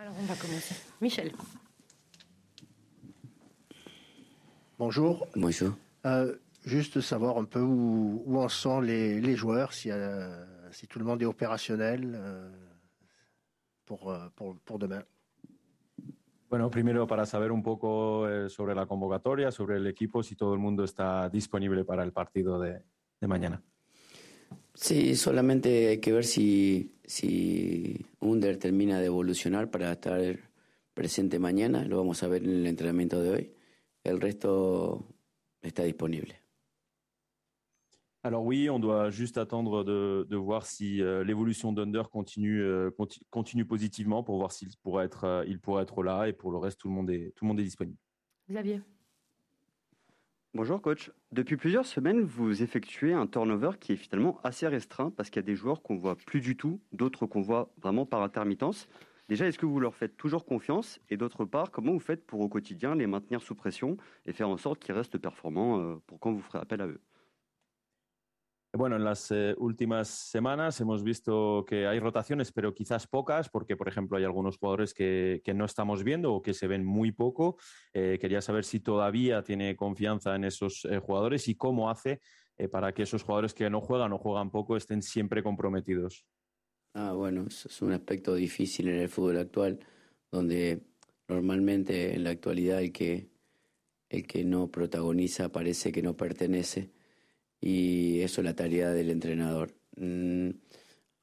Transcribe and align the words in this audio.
Alors 0.00 0.14
on 0.18 0.24
va 0.24 0.34
commencer. 0.34 0.74
Michel. 1.02 1.30
Bonjour. 4.78 5.26
Bonjour. 5.36 5.74
Euh, 6.06 6.36
juste 6.64 7.02
savoir 7.02 7.36
un 7.36 7.44
peu 7.44 7.60
où, 7.60 8.22
où 8.24 8.38
en 8.38 8.48
sont 8.48 8.80
les, 8.80 9.20
les 9.20 9.36
joueurs, 9.36 9.74
si, 9.74 9.90
euh, 9.90 10.72
si 10.72 10.86
tout 10.86 10.98
le 10.98 11.04
monde 11.04 11.20
est 11.20 11.26
opérationnel 11.26 12.14
euh, 12.14 12.50
pour, 13.84 14.10
euh, 14.10 14.30
pour, 14.36 14.56
pour 14.60 14.78
demain. 14.78 15.02
Bueno, 16.48 16.70
primero 16.70 17.06
para 17.06 17.26
saber 17.26 17.50
un 17.50 17.62
poco 17.62 18.26
eh, 18.26 18.48
sobre 18.48 18.74
la 18.74 18.86
convocatoria, 18.86 19.50
sobre 19.52 19.76
el 19.76 19.86
equipo, 19.86 20.22
si 20.22 20.34
todo 20.34 20.54
el 20.54 20.60
mundo 20.60 20.82
está 20.82 21.28
disponible 21.28 21.84
para 21.84 22.04
el 22.04 22.12
partido 22.12 22.58
de, 22.58 22.82
de 23.20 23.26
mañana. 23.28 23.62
Sí, 24.74 25.14
solamente 25.16 25.88
hay 25.88 25.98
que 26.00 26.12
ver 26.12 26.24
si, 26.24 26.94
si 27.04 28.06
Under 28.20 28.56
termina 28.58 28.98
de 29.00 29.06
evolucionar 29.06 29.70
para 29.70 29.92
estar 29.92 30.38
presente 30.94 31.38
mañana. 31.38 31.84
Lo 31.84 31.98
vamos 31.98 32.22
a 32.22 32.28
ver 32.28 32.44
en 32.44 32.50
el 32.50 32.66
entrenamiento 32.66 33.20
de 33.20 33.30
hoy. 33.30 33.52
El 34.04 34.20
resto 34.20 35.06
está 35.60 35.84
disponible. 35.84 36.36
Alors 38.22 38.44
oui, 38.44 38.68
on 38.68 38.78
doit 38.78 39.10
juste 39.10 39.38
attendre 39.38 39.82
de, 39.82 40.26
de 40.28 40.36
voir 40.36 40.66
si 40.66 41.00
euh, 41.00 41.24
l'évolution 41.24 41.72
d'Under 41.72 42.02
continue, 42.10 42.60
euh, 42.60 42.90
conti- 42.90 43.22
continue 43.30 43.64
positivement 43.64 44.22
pour 44.22 44.36
voir 44.36 44.52
s'il 44.52 44.68
pourrait 44.82 45.06
être, 45.06 45.24
euh, 45.24 45.44
il 45.48 45.58
pourrait 45.58 45.84
être 45.84 46.02
là 46.02 46.28
et 46.28 46.34
pour 46.34 46.52
le 46.52 46.58
reste, 46.58 46.78
tout 46.80 46.88
le 46.88 46.94
monde 46.94 47.08
est, 47.10 47.32
tout 47.34 47.46
le 47.46 47.48
monde 47.48 47.60
est 47.60 47.64
disponible. 47.64 47.96
Xavier. 48.50 48.82
Bonjour 50.52 50.82
coach. 50.82 51.12
Depuis 51.30 51.56
plusieurs 51.56 51.86
semaines, 51.86 52.22
vous 52.22 52.62
effectuez 52.62 53.12
un 53.12 53.28
turnover 53.28 53.70
qui 53.78 53.92
est 53.92 53.96
finalement 53.96 54.40
assez 54.42 54.66
restreint 54.66 55.10
parce 55.10 55.30
qu'il 55.30 55.38
y 55.38 55.44
a 55.44 55.46
des 55.46 55.54
joueurs 55.54 55.80
qu'on 55.80 55.96
voit 55.96 56.16
plus 56.16 56.40
du 56.40 56.56
tout, 56.56 56.80
d'autres 56.92 57.26
qu'on 57.26 57.40
voit 57.40 57.72
vraiment 57.80 58.04
par 58.04 58.22
intermittence. 58.22 58.88
Déjà, 59.28 59.46
est-ce 59.46 59.58
que 59.60 59.66
vous 59.66 59.78
leur 59.78 59.94
faites 59.94 60.16
toujours 60.16 60.44
confiance? 60.44 60.98
Et 61.08 61.16
d'autre 61.16 61.44
part, 61.44 61.70
comment 61.70 61.92
vous 61.92 62.00
faites 62.00 62.26
pour 62.26 62.40
au 62.40 62.48
quotidien 62.48 62.96
les 62.96 63.06
maintenir 63.06 63.42
sous 63.42 63.54
pression 63.54 63.96
et 64.26 64.32
faire 64.32 64.48
en 64.48 64.56
sorte 64.56 64.80
qu'ils 64.80 64.94
restent 64.94 65.18
performants 65.18 65.78
euh, 65.80 65.96
pour 66.08 66.18
quand 66.18 66.32
vous 66.32 66.40
ferez 66.42 66.58
appel 66.58 66.80
à 66.80 66.88
eux? 66.88 67.00
Bueno, 68.72 68.94
en 68.94 69.04
las 69.04 69.32
eh, 69.32 69.54
últimas 69.58 70.06
semanas 70.06 70.80
hemos 70.80 71.02
visto 71.02 71.64
que 71.66 71.88
hay 71.88 71.98
rotaciones, 71.98 72.52
pero 72.52 72.72
quizás 72.72 73.08
pocas, 73.08 73.48
porque, 73.48 73.76
por 73.76 73.88
ejemplo, 73.88 74.16
hay 74.16 74.22
algunos 74.22 74.58
jugadores 74.58 74.94
que, 74.94 75.42
que 75.44 75.54
no 75.54 75.64
estamos 75.64 76.04
viendo 76.04 76.32
o 76.32 76.40
que 76.40 76.54
se 76.54 76.68
ven 76.68 76.84
muy 76.84 77.10
poco. 77.10 77.58
Eh, 77.92 78.18
quería 78.20 78.40
saber 78.40 78.64
si 78.64 78.78
todavía 78.78 79.42
tiene 79.42 79.74
confianza 79.74 80.36
en 80.36 80.44
esos 80.44 80.84
eh, 80.84 81.00
jugadores 81.00 81.48
y 81.48 81.56
cómo 81.56 81.90
hace 81.90 82.20
para 82.70 82.92
que 82.92 83.04
esos 83.04 83.22
jugadores 83.22 83.54
que 83.54 83.70
no 83.70 83.80
juegan 83.80 84.12
o 84.12 84.18
juegan 84.18 84.50
poco 84.50 84.76
estén 84.76 85.00
siempre 85.00 85.42
comprometidos. 85.42 86.26
Ah, 86.92 87.12
bueno, 87.12 87.46
es 87.48 87.80
un 87.80 87.92
aspecto 87.92 88.34
difícil 88.34 88.88
en 88.88 88.96
el 88.96 89.08
fútbol 89.08 89.38
actual, 89.38 89.80
donde 90.30 90.82
normalmente 91.26 92.14
en 92.14 92.22
la 92.22 92.30
actualidad 92.30 92.82
el 92.82 92.92
que, 92.92 93.30
el 94.10 94.26
que 94.26 94.44
no 94.44 94.70
protagoniza 94.70 95.50
parece 95.50 95.90
que 95.90 96.02
no 96.02 96.18
pertenece 96.18 96.90
la 98.38 98.54
tarea 98.54 98.90
del 98.90 99.10
entrenador. 99.10 99.74
Mm, 99.96 100.50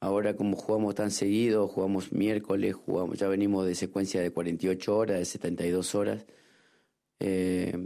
Ahora 0.00 0.36
como 0.36 0.56
jugamos 0.56 0.94
tan 0.94 1.10
seguido, 1.10 1.66
jugamos 1.66 2.12
miércoles, 2.12 2.74
jugamos, 2.74 3.18
ya 3.18 3.26
venimos 3.28 3.66
de 3.66 3.74
secuencia 3.74 4.20
de 4.20 4.30
48 4.30 4.96
horas, 4.96 5.18
de 5.18 5.24
72 5.24 5.94
horas, 5.96 6.24
eh, 7.18 7.76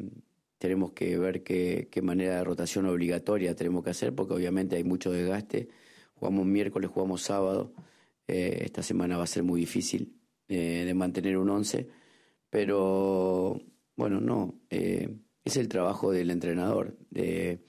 tenemos 0.58 0.92
que 0.92 1.18
ver 1.18 1.42
qué, 1.42 1.88
manera 2.02 2.36
de 2.36 2.44
rotación 2.44 2.86
obligatoria 2.86 3.56
tenemos 3.56 3.82
que 3.82 3.90
hacer, 3.90 4.14
porque 4.14 4.34
obviamente 4.34 4.76
hay 4.76 4.84
mucho 4.84 5.10
desgaste. 5.10 5.68
Jugamos 6.14 6.46
miércoles, 6.46 6.90
jugamos 6.90 7.22
sábado. 7.22 7.72
Eh, 8.28 8.62
esta 8.64 8.82
semana 8.82 9.16
va 9.16 9.24
a 9.24 9.26
ser 9.26 9.42
muy 9.42 9.60
difícil 9.60 10.20
eh, 10.48 10.84
de 10.86 10.94
mantener 10.94 11.38
un 11.38 11.50
11, 11.50 11.88
pero 12.50 13.60
bueno, 13.96 14.20
no, 14.20 14.60
es 14.70 15.56
el 15.56 15.68
trabajo 15.68 16.12
del 16.12 16.30
entrenador, 16.30 16.96
de, 17.10 17.60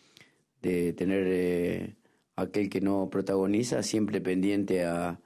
de 0.64 0.94
tener 0.94 1.28
eh, 1.28 1.96
aquel 2.35 2.69
que 2.69 2.81
no 2.81 3.09
protagoniza 3.12 3.84
siempre 3.84 4.22
pendiente 4.22 4.85
a 4.85 5.19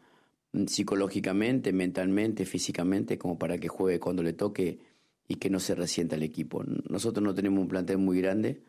mm, 0.52 0.66
psicológicamente, 0.66 1.72
mentalmente, 1.72 2.46
físicamente, 2.46 3.18
como 3.18 3.38
para 3.38 3.58
que 3.60 3.70
juegue 3.70 4.00
cuando 4.00 4.24
le 4.24 4.34
toque 4.34 4.80
y 5.28 5.36
que 5.36 5.50
no 5.50 5.60
se 5.60 5.76
resienta 5.76 6.16
el 6.16 6.24
equipo. 6.24 6.64
Nosotros 6.90 7.24
no 7.24 7.34
tenemos 7.36 7.62
un 7.62 7.68
plantel 7.68 8.00
muy 8.00 8.20
grande, 8.20 8.64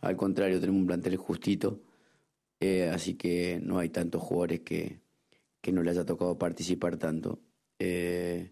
al 0.00 0.16
contrario, 0.16 0.60
tenemos 0.60 0.80
un 0.80 0.86
plantel 0.88 1.16
justito, 1.16 1.80
eh, 2.60 2.90
así 2.92 3.14
que 3.14 3.60
no 3.62 3.78
hay 3.78 3.90
tantos 3.90 4.20
jugadores 4.22 4.60
que, 4.60 5.00
que 5.60 5.72
no 5.72 5.82
le 5.82 5.90
haya 5.90 6.04
tocado 6.04 6.38
participar 6.38 6.96
tanto. 6.96 7.40
Eh, 7.78 8.50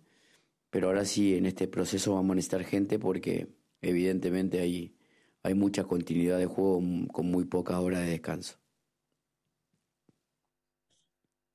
pero 0.70 0.88
ahora 0.88 1.04
sí, 1.04 1.34
en 1.34 1.46
este 1.46 1.66
proceso 1.68 2.14
vamos 2.14 2.32
a 2.32 2.34
necesitar 2.36 2.64
gente 2.64 2.98
porque 2.98 3.48
evidentemente 3.80 4.60
hay, 4.60 4.94
hay 5.42 5.54
mucha 5.54 5.84
continuidad 5.84 6.38
de 6.38 6.46
juego 6.46 6.82
con 7.12 7.30
muy 7.30 7.44
pocas 7.44 7.78
horas 7.78 8.04
de 8.04 8.10
descanso. 8.10 8.58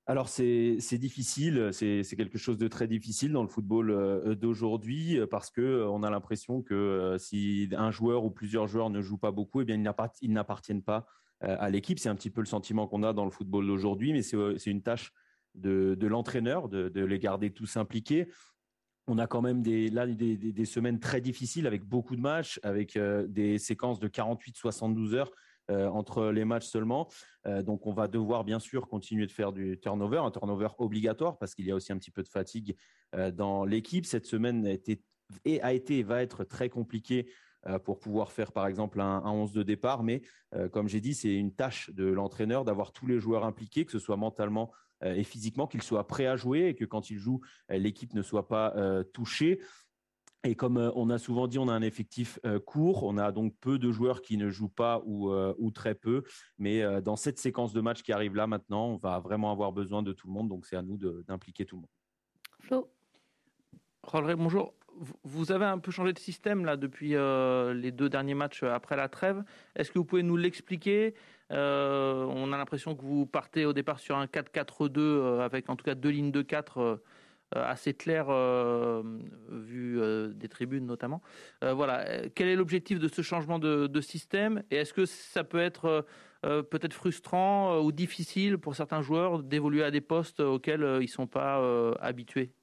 Alors 0.05 0.27
c'est 0.27 0.97
difficile, 0.97 1.69
c'est 1.71 2.03
quelque 2.17 2.37
chose 2.37 2.57
de 2.57 2.67
très 2.67 2.87
difficile 2.87 3.31
dans 3.31 3.41
le 3.41 3.47
football 3.47 3.89
euh, 3.89 4.35
d'aujourd'hui 4.35 5.17
euh, 5.17 5.27
parce 5.27 5.49
que 5.49 5.61
euh, 5.61 5.89
on 5.89 6.03
a 6.03 6.09
l'impression 6.09 6.61
que 6.61 7.15
si 7.17 7.69
un 7.71 7.89
joueur 7.89 8.25
ou 8.25 8.29
plusieurs 8.29 8.67
joueurs 8.67 8.89
ne 8.89 9.01
jouent 9.01 9.17
pas 9.17 9.31
beaucoup, 9.31 9.61
eh 9.61 9.65
bien 9.65 9.75
ils 9.75 9.81
n'appart- 9.81 10.17
ils 10.21 10.33
n'appartiennent 10.33 10.83
pas 10.83 11.07
à 11.39 11.69
l'équipe. 11.69 11.99
C'est 11.99 12.09
un 12.09 12.15
petit 12.15 12.29
peu 12.29 12.39
le 12.39 12.47
sentiment 12.47 12.87
qu'on 12.87 13.03
a 13.03 13.11
dans 13.11 13.25
le 13.25 13.31
football 13.31 13.67
d'aujourd'hui, 13.67 14.13
mais 14.13 14.21
c'est 14.21 14.71
une 14.71 14.81
tâche 14.81 15.11
de, 15.55 15.97
l'entraîneur 16.07 16.69
de 16.69 17.03
les 17.03 17.19
garder 17.19 17.51
tous 17.51 17.75
impliqués. 17.75 18.29
On 19.07 19.17
a 19.17 19.27
quand 19.27 19.41
même 19.41 19.61
des, 19.61 19.89
là 19.89 20.07
des, 20.07 20.37
des, 20.37 20.65
semaines 20.65 20.99
très 20.99 21.19
difficiles 21.19 21.67
avec 21.67 21.83
beaucoup 21.83 22.15
de 22.15 22.21
matchs, 22.21 22.59
avec 22.63 22.95
euh, 22.95 23.27
des 23.27 23.57
séquences 23.57 23.99
de 23.99 24.07
48-72 24.07 25.13
heures 25.13 25.31
euh, 25.69 25.87
entre 25.87 26.27
les 26.27 26.45
matchs 26.45 26.67
seulement. 26.67 27.09
Euh, 27.45 27.61
donc, 27.61 27.85
on 27.85 27.93
va 27.93 28.07
devoir 28.07 28.45
bien 28.45 28.59
sûr 28.59 28.87
continuer 28.87 29.25
de 29.25 29.31
faire 29.31 29.51
du 29.51 29.77
turnover, 29.77 30.19
un 30.19 30.31
turnover 30.31 30.69
obligatoire 30.77 31.37
parce 31.37 31.53
qu'il 31.53 31.65
y 31.65 31.71
a 31.71 31.75
aussi 31.75 31.91
un 31.91 31.97
petit 31.97 32.11
peu 32.11 32.23
de 32.23 32.29
fatigue 32.29 32.77
dans 33.33 33.65
l'équipe. 33.65 34.05
Cette 34.05 34.25
semaine 34.25 34.65
a 34.65 34.71
été, 34.71 35.03
et 35.45 35.61
a 35.61 35.73
été 35.73 35.99
et 35.99 36.03
va 36.03 36.23
être 36.23 36.43
très 36.45 36.69
compliquée 36.69 37.29
pour 37.85 37.99
pouvoir 37.99 38.31
faire 38.31 38.51
par 38.51 38.67
exemple 38.67 38.99
un, 38.99 39.21
un 39.23 39.31
11 39.31 39.53
de 39.53 39.61
départ. 39.63 40.01
Mais 40.01 40.23
comme 40.71 40.87
j'ai 40.87 40.99
dit, 40.99 41.13
c'est 41.13 41.35
une 41.35 41.53
tâche 41.53 41.91
de 41.91 42.05
l'entraîneur 42.05 42.65
d'avoir 42.65 42.91
tous 42.91 43.05
les 43.05 43.19
joueurs 43.19 43.45
impliqués, 43.45 43.85
que 43.85 43.91
ce 43.91 43.99
soit 43.99 44.17
mentalement 44.17 44.71
et 45.01 45.23
physiquement, 45.23 45.67
qu'ils 45.67 45.83
soient 45.83 46.07
prêts 46.07 46.27
à 46.27 46.35
jouer 46.35 46.67
et 46.67 46.75
que 46.75 46.85
quand 46.85 47.09
ils 47.09 47.17
jouent, 47.17 47.41
euh, 47.71 47.77
l'équipe 47.77 48.13
ne 48.13 48.21
soit 48.21 48.47
pas 48.47 48.73
euh, 48.75 49.03
touchée. 49.03 49.59
Et 50.45 50.55
comme 50.55 50.77
euh, 50.77 50.91
on 50.95 51.09
a 51.09 51.17
souvent 51.17 51.47
dit, 51.47 51.57
on 51.57 51.69
a 51.69 51.73
un 51.73 51.81
effectif 51.81 52.37
euh, 52.45 52.59
court, 52.59 53.03
on 53.03 53.17
a 53.17 53.31
donc 53.31 53.55
peu 53.61 53.79
de 53.79 53.91
joueurs 53.91 54.21
qui 54.21 54.35
ne 54.35 54.49
jouent 54.49 54.67
pas 54.67 55.01
ou, 55.05 55.31
euh, 55.31 55.53
ou 55.57 55.71
très 55.71 55.95
peu. 55.95 56.23
Mais 56.57 56.81
euh, 56.81 56.99
dans 56.99 57.15
cette 57.15 57.39
séquence 57.39 57.71
de 57.71 57.79
match 57.79 58.03
qui 58.03 58.11
arrive 58.11 58.35
là 58.35 58.45
maintenant, 58.45 58.87
on 58.87 58.97
va 58.97 59.19
vraiment 59.19 59.51
avoir 59.51 59.71
besoin 59.71 60.03
de 60.03 60.11
tout 60.11 60.27
le 60.27 60.33
monde. 60.33 60.49
Donc 60.49 60.65
c'est 60.65 60.75
à 60.75 60.81
nous 60.81 60.97
d'impliquer 61.23 61.65
tout 61.65 61.77
le 61.77 61.81
monde. 61.81 61.89
Flo. 62.59 62.89
Rolleray, 64.03 64.35
bonjour. 64.35 64.73
Vous- 65.23 65.51
avez 65.51 65.65
un 65.65 65.79
peu 65.79 65.91
changé 65.91 66.13
de 66.13 66.19
système 66.19 66.65
là 66.65 66.77
depuis 66.77 67.15
euh, 67.15 67.73
les 67.73 67.91
deux 67.91 68.09
derniers 68.09 68.35
matchs 68.35 68.63
euh, 68.63 68.73
après 68.73 68.95
la 68.95 69.09
trêve. 69.09 69.43
Est-ce 69.75 69.91
que 69.91 69.97
vous 69.97 70.05
pouvez 70.05 70.23
nous 70.23 70.37
l'expliquer? 70.37 71.15
Euh, 71.51 72.25
On 72.29 72.51
a 72.53 72.57
l'impression 72.57 72.95
que 72.95 73.01
vous 73.03 73.25
partez 73.25 73.65
au 73.65 73.73
départ 73.73 73.99
sur 73.99 74.17
un 74.17 74.25
4-4-2 74.25 74.99
euh, 74.99 75.39
avec 75.41 75.69
en 75.69 75.75
tout 75.75 75.83
cas 75.83 75.95
deux 75.95 76.09
lignes 76.09 76.31
de 76.31 76.41
4 76.41 76.77
euh, 76.79 76.97
assez 77.51 77.93
claires 77.93 78.31
vu 79.51 80.01
des 80.33 80.49
tribunes 80.49 80.87
notamment. 80.87 81.21
Quel 81.61 82.47
est 82.47 82.55
l'objectif 82.55 82.97
de 82.97 83.07
ce 83.07 83.21
changement 83.21 83.59
de, 83.59 83.85
de 83.85 84.01
système? 84.01 84.63
Et 84.71 84.77
est-ce 84.77 84.91
que 84.91 85.05
ça 85.05 85.43
peut 85.43 85.59
être 85.59 86.03
peut-être 86.41 86.93
frustrant 86.93 87.79
ou 87.79 87.91
difficile 87.91 88.57
pour 88.57 88.75
certains 88.75 89.03
joueurs 89.03 89.43
d'évoluer 89.43 89.83
à 89.83 89.91
des 89.91 90.01
postes 90.01 90.39
auxquels 90.39 90.97
ils 90.99 91.07
sont 91.07 91.27
pas 91.27 91.93
habitués? 91.99 92.55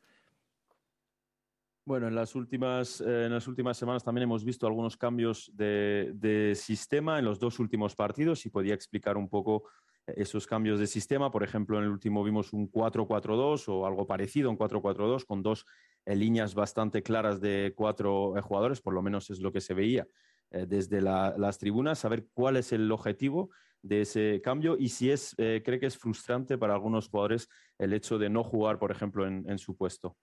Bueno, 1.90 2.06
en 2.06 2.14
las 2.14 2.36
últimas, 2.36 3.00
eh, 3.00 3.24
en 3.24 3.32
las 3.32 3.48
últimas 3.48 3.76
semanas 3.76 4.04
también 4.04 4.22
hemos 4.22 4.44
visto 4.44 4.64
algunos 4.64 4.96
cambios 4.96 5.50
de, 5.56 6.12
de 6.14 6.54
sistema 6.54 7.18
en 7.18 7.24
los 7.24 7.40
dos 7.40 7.58
últimos 7.58 7.96
partidos 7.96 8.46
y 8.46 8.48
podía 8.48 8.74
explicar 8.74 9.16
un 9.16 9.28
poco 9.28 9.64
eh, 10.06 10.14
esos 10.18 10.46
cambios 10.46 10.78
de 10.78 10.86
sistema. 10.86 11.32
Por 11.32 11.42
ejemplo, 11.42 11.78
en 11.78 11.86
el 11.86 11.90
último 11.90 12.22
vimos 12.22 12.52
un 12.52 12.68
4-4-2 12.68 13.68
o 13.68 13.86
algo 13.86 14.06
parecido, 14.06 14.50
un 14.50 14.56
4-4-2 14.56 15.24
con 15.24 15.42
dos 15.42 15.66
eh, 16.06 16.14
líneas 16.14 16.54
bastante 16.54 17.02
claras 17.02 17.40
de 17.40 17.72
cuatro 17.74 18.34
jugadores, 18.40 18.80
por 18.80 18.94
lo 18.94 19.02
menos 19.02 19.28
es 19.30 19.40
lo 19.40 19.50
que 19.50 19.60
se 19.60 19.74
veía 19.74 20.06
desde 20.52 21.00
la- 21.00 21.34
las 21.36 21.58
tribunas, 21.58 21.98
saber 21.98 22.28
cuál 22.32 22.56
es 22.56 22.70
el 22.72 22.92
objetivo 22.92 23.50
de 23.82 24.02
ese 24.02 24.40
cambio 24.44 24.76
y 24.78 24.90
si 24.90 25.10
es, 25.10 25.34
cree 25.36 25.80
que 25.80 25.86
es 25.86 25.98
frustrante 25.98 26.56
para 26.56 26.74
algunos 26.74 27.08
jugadores 27.08 27.48
el 27.78 27.92
hecho 27.94 28.16
de 28.16 28.30
no 28.30 28.44
jugar, 28.44 28.78
por 28.78 28.92
ejemplo, 28.92 29.26
en, 29.26 29.44
en 29.50 29.58
su 29.58 29.76
puesto. 29.76 30.16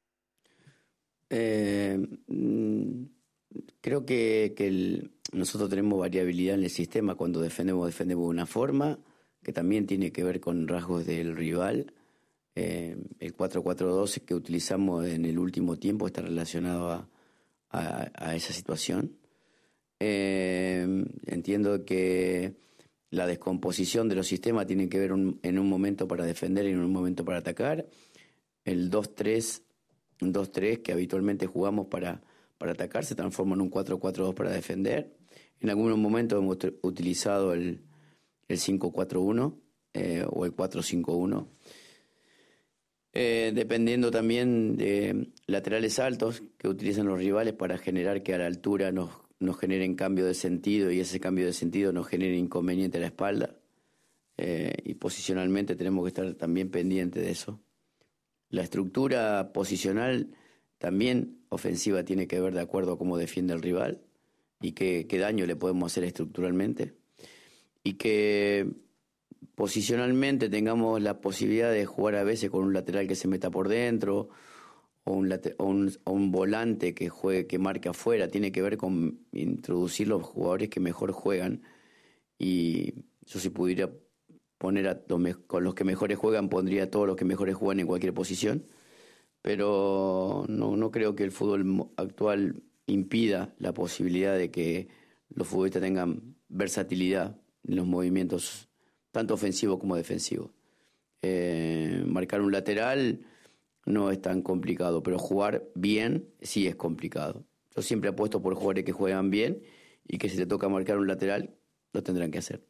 Eh, 1.29 1.97
mm, 2.27 3.03
creo 3.81 4.05
que, 4.05 4.53
que 4.55 5.09
nosotros 5.33 5.69
tenemos 5.69 5.99
variabilidad 5.99 6.55
en 6.55 6.63
el 6.63 6.69
sistema. 6.69 7.15
Cuando 7.15 7.41
defendemos, 7.41 7.85
defendemos 7.85 8.25
de 8.25 8.29
una 8.29 8.45
forma 8.45 8.99
que 9.43 9.53
también 9.53 9.87
tiene 9.87 10.11
que 10.11 10.23
ver 10.23 10.39
con 10.39 10.67
rasgos 10.67 11.05
del 11.05 11.35
rival. 11.35 11.93
Eh, 12.55 12.97
el 13.19 13.35
4-4-2 13.35 14.25
que 14.25 14.35
utilizamos 14.35 15.05
en 15.05 15.25
el 15.25 15.37
último 15.37 15.77
tiempo 15.77 16.07
está 16.07 16.21
relacionado 16.21 16.91
a, 16.91 17.09
a, 17.69 18.35
esa 18.35 18.53
situación. 18.53 19.17
Eh, 19.99 21.05
entiendo 21.25 21.85
que 21.85 22.55
la 23.09 23.25
descomposición 23.25 24.09
de 24.09 24.15
los 24.15 24.27
sistemas 24.27 24.67
tiene 24.67 24.89
que 24.89 24.99
ver 24.99 25.11
en 25.11 25.59
un 25.59 25.69
momento 25.69 26.07
para 26.07 26.25
defender 26.25 26.65
y 26.65 26.71
en 26.71 26.79
un 26.79 26.91
momento 26.91 27.23
para 27.23 27.39
atacar. 27.39 27.87
El 28.65 28.91
2-3, 28.91 29.61
2-3 30.19 30.81
que 30.81 30.91
habitualmente 30.91 31.47
jugamos 31.47 31.87
para, 31.87 32.21
para 32.57 32.73
atacar 32.73 33.05
se 33.05 33.15
transforma 33.15 33.55
en 33.55 33.61
un 33.61 33.71
4-4-2 33.71 34.33
para 34.33 34.51
defender. 34.51 35.15
En 35.59 35.69
algunos 35.69 35.97
momentos 35.97 36.39
hemos 36.39 36.57
utilizado 36.81 37.53
el, 37.53 37.81
el 38.47 38.57
5-4-1 38.57 39.55
eh, 39.93 40.25
o 40.29 40.45
el 40.45 40.55
4-5-1 40.55 41.47
eh, 43.19 43.51
dependiendo 43.51 44.11
también 44.11 44.77
de 44.77 45.31
laterales 45.47 45.97
altos 45.97 46.43
que 46.59 46.67
utilizan 46.67 47.07
los 47.07 47.17
rivales 47.17 47.53
para 47.53 47.79
generar 47.79 48.21
que 48.21 48.35
a 48.35 48.37
la 48.37 48.45
altura 48.45 48.91
nos, 48.91 49.09
nos 49.39 49.57
generen 49.57 49.95
cambio 49.95 50.23
de 50.23 50.35
sentido 50.35 50.91
y 50.91 50.99
ese 50.99 51.19
cambio 51.19 51.47
de 51.47 51.53
sentido 51.53 51.91
nos 51.91 52.07
genere 52.07 52.37
inconveniente 52.37 52.99
a 52.99 53.01
la 53.01 53.07
espalda. 53.07 53.55
Eh, 54.37 54.71
y 54.83 54.93
posicionalmente 54.93 55.75
tenemos 55.75 56.03
que 56.03 56.09
estar 56.09 56.31
también 56.35 56.69
pendientes 56.69 57.23
de 57.23 57.31
eso. 57.31 57.59
La 58.49 58.63
estructura 58.63 59.51
posicional 59.53 60.29
también 60.77 61.39
ofensiva 61.49 62.03
tiene 62.03 62.27
que 62.27 62.39
ver 62.39 62.53
de 62.53 62.61
acuerdo 62.61 62.93
a 62.93 62.97
cómo 62.97 63.17
defiende 63.17 63.53
el 63.53 63.61
rival 63.61 64.01
y 64.61 64.71
qué, 64.71 65.05
daño 65.19 65.45
le 65.45 65.55
podemos 65.55 65.91
hacer 65.91 66.03
estructuralmente. 66.03 66.93
Y 67.83 67.93
que 67.93 68.67
posicionalmente 69.55 70.49
tengamos 70.49 71.01
la 71.01 71.19
posibilidad 71.19 71.71
de 71.71 71.85
jugar 71.85 72.15
a 72.15 72.23
veces 72.23 72.49
con 72.49 72.63
un 72.63 72.73
lateral 72.73 73.07
que 73.07 73.15
se 73.15 73.27
meta 73.27 73.49
por 73.49 73.67
dentro 73.69 74.29
o 75.03 75.13
un, 75.13 75.31
o 75.57 76.11
un, 76.11 76.31
volante 76.31 76.93
que 76.93 77.09
juegue, 77.09 77.47
que 77.47 77.59
marque 77.59 77.89
afuera, 77.89 78.27
tiene 78.27 78.51
que 78.51 78.61
ver 78.61 78.77
con 78.77 79.19
introducir 79.31 80.09
los 80.09 80.23
jugadores 80.23 80.69
que 80.69 80.79
mejor 80.79 81.11
juegan 81.11 81.63
y 82.37 82.93
yo 83.25 83.39
si 83.39 83.49
pudiera 83.49 83.89
poner 84.57 84.87
a 84.87 85.01
con 85.47 85.63
los 85.63 85.75
que 85.75 85.83
mejores 85.83 86.17
juegan, 86.17 86.49
pondría 86.49 86.83
a 86.83 86.91
todos 86.91 87.07
los 87.07 87.15
que 87.15 87.25
mejores 87.25 87.55
juegan 87.55 87.79
en 87.79 87.87
cualquier 87.87 88.13
posición, 88.13 88.65
pero 89.41 90.45
no, 90.47 90.75
no 90.75 90.91
creo 90.91 91.15
que 91.15 91.23
el 91.23 91.31
fútbol 91.31 91.89
actual 91.97 92.63
impida 92.87 93.53
la 93.59 93.73
posibilidad 93.73 94.37
de 94.37 94.49
que 94.51 94.87
los 95.29 95.47
futbolistas 95.47 95.81
tengan 95.81 96.35
versatilidad 96.49 97.39
en 97.63 97.75
los 97.75 97.85
movimientos 97.85 98.69
tanto 99.11 99.33
ofensivo 99.33 99.79
como 99.79 99.95
defensivo. 99.95 100.53
Eh, 101.21 102.03
marcar 102.05 102.41
un 102.41 102.51
lateral 102.51 103.25
no 103.85 104.11
es 104.11 104.21
tan 104.21 104.41
complicado, 104.41 105.03
pero 105.03 105.17
jugar 105.17 105.67
bien 105.75 106.29
sí 106.41 106.67
es 106.67 106.75
complicado. 106.75 107.45
Yo 107.75 107.81
siempre 107.81 108.09
apuesto 108.09 108.41
por 108.41 108.53
jugadores 108.53 108.85
que 108.85 108.91
juegan 108.91 109.29
bien 109.29 109.63
y 110.07 110.17
que 110.17 110.29
si 110.29 110.37
te 110.37 110.45
toca 110.45 110.69
marcar 110.69 110.97
un 110.97 111.07
latéral, 111.07 111.55
lo 111.93 112.03
tendrán 112.03 112.31
que 112.31 112.39
hacer. 112.39 112.63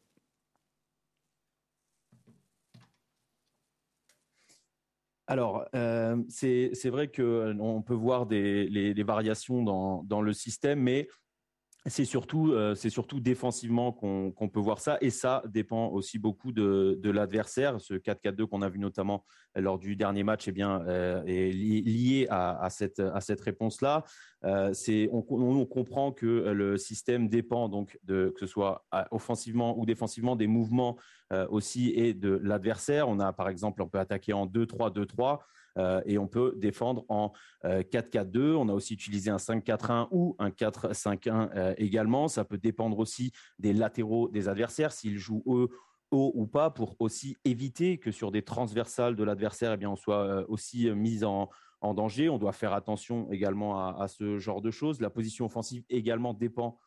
Alors, 5.27 5.65
euh, 5.75 6.15
c'est 6.29 6.89
vrai 6.89 7.09
qu'on 7.09 7.83
peut 7.85 7.93
voir 7.93 8.25
des, 8.25 8.67
les, 8.69 8.93
les 8.93 9.03
variations 9.03 9.61
dans, 9.61 10.03
dans, 10.03 10.21
le 10.21 10.31
système, 10.31 10.79
mais 10.79 11.09
c'est 11.85 12.05
surtout, 12.05 12.51
euh, 12.51 12.75
surtout 12.75 13.19
défensivement 13.19 13.91
qu'on 13.91 14.49
peut 14.49 14.59
voir 14.59 14.79
ça, 14.79 14.97
et 14.99 15.09
ça 15.09 15.41
dépend 15.47 15.87
aussi 15.89 16.19
beaucoup 16.19 16.51
de, 16.51 16.99
l'adversaire. 17.09 17.79
Ce 17.79 17.93
4-4-2 17.93 18.45
qu'on 18.45 18.61
a 18.61 18.69
vu 18.69 18.79
notamment 18.79 19.23
lors 19.55 19.79
du 19.79 19.95
dernier 19.95 20.23
match, 20.23 20.47
eh 20.47 20.51
bien, 20.51 20.81
euh, 20.87 21.23
est 21.25 21.51
lié 21.51 22.27
à, 22.29 22.67
cette, 22.69 22.99
à 22.99 23.21
cette 23.21 23.41
réponse-là. 23.41 24.03
Euh, 24.43 24.73
on, 25.11 25.25
on, 25.29 25.65
comprend 25.65 26.11
que 26.11 26.25
le 26.25 26.77
système 26.77 27.29
dépend 27.29 27.69
donc 27.69 27.97
de 28.03 28.31
que 28.35 28.39
ce 28.39 28.47
soit 28.47 28.85
offensivement 29.11 29.77
ou 29.79 29.85
défensivement 29.85 30.35
des 30.35 30.47
mouvements 30.47 30.97
aussi 31.49 31.91
et 31.95 32.13
de 32.13 32.39
l'adversaire. 32.43 33.09
On 33.09 33.19
a 33.19 33.33
par 33.33 33.49
exemple, 33.49 33.81
on 33.81 33.87
peut 33.87 33.99
attaquer 33.99 34.33
en 34.33 34.45
2-3-2-3. 34.45 35.39
Euh, 35.77 36.01
et 36.05 36.17
on 36.17 36.27
peut 36.27 36.53
défendre 36.57 37.05
en 37.09 37.31
4-4-2. 37.63 38.37
Euh, 38.37 38.55
on 38.55 38.69
a 38.69 38.73
aussi 38.73 38.93
utilisé 38.93 39.29
un 39.29 39.37
5-4-1 39.37 40.07
ou 40.11 40.35
un 40.39 40.49
4-5-1 40.49 41.49
euh, 41.55 41.73
également. 41.77 42.27
Ça 42.27 42.43
peut 42.45 42.57
dépendre 42.57 42.99
aussi 42.99 43.31
des 43.59 43.73
latéraux 43.73 44.29
des 44.29 44.49
adversaires, 44.49 44.91
s'ils 44.91 45.17
jouent 45.17 45.43
eux 45.47 45.69
haut 46.09 46.31
ou 46.35 46.47
pas, 46.47 46.69
pour 46.69 46.95
aussi 46.99 47.35
éviter 47.43 47.97
que 47.97 48.11
sur 48.11 48.31
des 48.31 48.41
transversales 48.41 49.17
de 49.17 49.23
l'adversaire, 49.25 49.77
eh 49.79 49.85
on 49.85 49.97
soit 49.97 50.49
aussi 50.49 50.89
mis 50.91 51.25
en, 51.25 51.49
danger. 51.81 52.29
On 52.29 52.37
doit 52.37 52.53
faire 52.53 52.71
attention 52.71 53.29
également 53.29 53.77
à, 53.99 54.07
ce 54.07 54.37
genre 54.37 54.61
de 54.61 54.71
choses. 54.71 55.01
La 55.01 55.09
position 55.09 55.45
offensive 55.45 55.83
également 55.89 56.33
dépend 56.33 56.79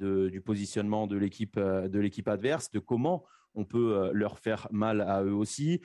du 0.00 0.40
positionnement 0.40 1.06
de 1.06 1.16
l'équipe 1.18 1.58
adverse, 2.28 2.70
de 2.70 2.78
comment 2.78 3.26
on 3.54 3.66
peut 3.66 4.10
leur 4.14 4.38
faire 4.38 4.66
mal 4.70 5.02
à 5.02 5.22
eux 5.22 5.34
aussi. 5.34 5.82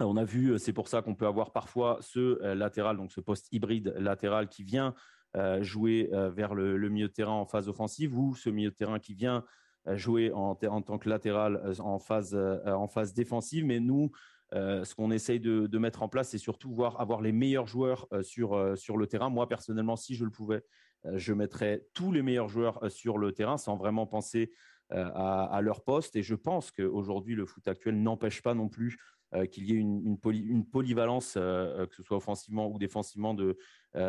On 0.00 0.16
a 0.16 0.24
vu, 0.24 0.50
euh, 0.50 0.58
c'est 0.58 0.72
pour 0.72 0.88
ça 0.88 1.00
qu'on 1.00 1.14
peut 1.14 1.26
avoir 1.26 1.52
parfois 1.52 1.98
ce 2.00 2.42
euh, 2.42 2.54
latéral, 2.54 2.96
donc 2.98 3.12
ce 3.12 3.20
poste 3.20 3.48
hybride 3.50 3.94
latéral 3.98 4.48
qui 4.48 4.62
vient 4.62 4.94
euh, 5.36 5.62
jouer 5.62 6.10
vers 6.34 6.54
le, 6.54 6.88
milieu 6.88 7.08
de 7.08 7.12
terrain 7.12 7.32
en 7.32 7.46
phase 7.46 7.68
offensive 7.68 8.18
ou 8.18 8.34
ce 8.34 8.48
milieu 8.50 8.70
de 8.70 8.74
terrain 8.74 8.98
qui 8.98 9.14
vient 9.14 9.44
jouer 9.92 10.32
en, 10.32 10.54
tant 10.54 10.98
que 10.98 11.08
latéral 11.08 11.74
en 11.78 11.98
phase, 11.98 12.34
en 12.34 12.88
phase 12.88 13.12
défensive. 13.12 13.64
Mais 13.64 13.78
nous, 13.78 14.10
ce 14.52 14.94
qu'on 14.94 15.10
essaye 15.10 15.38
de, 15.38 15.78
mettre 15.78 16.02
en 16.02 16.08
place, 16.08 16.30
c'est 16.30 16.38
surtout 16.38 16.72
voir 16.72 17.00
avoir 17.00 17.20
les 17.20 17.32
meilleurs 17.32 17.66
joueurs 17.66 18.08
sur, 18.22 18.56
le 18.56 19.06
terrain. 19.06 19.28
Moi, 19.28 19.46
personnellement, 19.46 19.96
si 19.96 20.14
je 20.14 20.24
le 20.24 20.30
pouvais, 20.30 20.64
je 21.04 21.34
mettrais 21.34 21.86
tous 21.92 22.12
les 22.12 22.22
meilleurs 22.22 22.48
joueurs 22.48 22.90
sur 22.90 23.18
le 23.18 23.32
terrain 23.32 23.58
sans 23.58 23.76
vraiment 23.76 24.06
penser 24.06 24.52
à, 24.90 25.60
leur 25.62 25.84
poste. 25.84 26.16
Et 26.16 26.22
je 26.22 26.34
pense 26.34 26.70
qu'aujourd'hui, 26.70 27.34
le 27.34 27.44
foot 27.44 27.68
actuel 27.68 28.02
n'empêche 28.02 28.42
pas 28.42 28.54
non 28.54 28.68
plus 28.68 28.98
qu'il 29.44 29.66
y 29.66 29.72
ait 29.72 29.76
une, 29.76 30.66
polyvalence, 30.66 31.36
euh, 31.36 31.82
euh, 31.82 31.86
que 31.86 31.94
ce 31.94 32.02
soit 32.02 32.16
offensivement 32.16 32.70
ou 32.70 32.78
défensivement, 32.78 33.34
de 33.34 33.58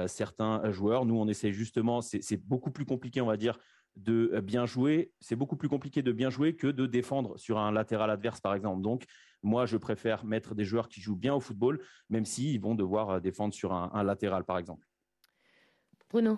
certains 0.08 0.70
joueurs. 0.72 1.06
Nous, 1.06 1.16
on 1.16 1.30
essaie 1.30 1.54
justement, 1.54 2.02
c'est 2.02 2.46
beaucoup 2.46 2.72
plus 2.72 2.86
compliqué, 2.86 3.22
on 3.22 3.26
va 3.26 3.38
dire, 3.38 3.58
de 3.96 4.42
bien 4.42 4.66
jouer. 4.66 5.14
C'est 5.22 5.38
beaucoup 5.38 5.56
plus 5.56 5.70
compliqué 5.70 6.02
de 6.02 6.12
bien 6.12 6.30
jouer 6.30 6.58
que 6.58 6.68
de 6.68 6.86
défendre 6.86 7.38
sur 7.38 7.58
un 7.58 7.72
latéral 7.72 8.12
adverse, 8.12 8.42
par 8.42 8.54
exemple. 8.54 8.82
Donc, 8.82 9.06
moi, 9.44 9.66
je 9.66 9.78
préfère 9.78 10.26
mettre 10.26 10.56
des 10.56 10.66
joueurs 10.66 10.90
qui 10.90 11.00
jouent 11.00 11.16
bien 11.16 11.34
au 11.34 11.40
football, 11.40 11.80
même 12.10 12.26
s'ils 12.26 12.60
vont 12.60 12.76
devoir 12.76 13.22
défendre 13.22 13.54
sur 13.54 13.72
un 13.72 14.04
latéral, 14.04 14.44
par 14.44 14.58
exemple. 14.58 14.86
Bruno. 16.10 16.38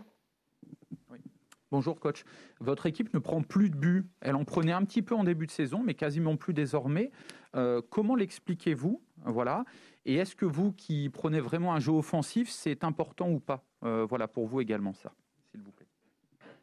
Bonjour 1.71 1.99
coach. 1.99 2.23
Votre 2.59 2.88
équipe 2.88 3.14
ne 3.14 3.19
prend 3.19 3.44
plus 3.44 3.69
de 3.69 3.76
buts. 3.76 4.07
Elle 4.21 4.35
en 4.35 4.44
prenait 4.44 4.71
un 4.71 4.83
petit 4.83 5.04
peu 5.04 5.14
en 5.14 5.23
début 5.23 5.45
de 5.45 5.52
saison, 5.52 5.83
mais 5.83 5.94
quasiment 5.94 6.35
plus 6.35 6.54
désormais. 6.54 7.11
Euh, 7.56 7.81
comment 7.90 8.16
l'expliquez-vous? 8.16 9.02
Voilà. 9.26 9.66
Et 10.06 10.16
est-ce 10.16 10.35
que 10.35 10.45
vous, 10.45 10.71
qui 10.71 11.09
prenez 11.09 11.40
vraiment 11.40 11.73
un 11.76 11.80
jeu 11.80 11.92
offensif, 11.92 12.49
c'est 12.49 12.83
important 12.83 13.30
ou 13.30 13.40
pas? 13.40 13.64
Euh, 13.83 14.06
Voilà 14.09 14.28
pour 14.28 14.47
vous 14.47 14.61
également 14.61 14.94
ça, 14.94 15.14
s'il 15.52 15.61
vous 15.61 15.71
plaît. 15.71 15.88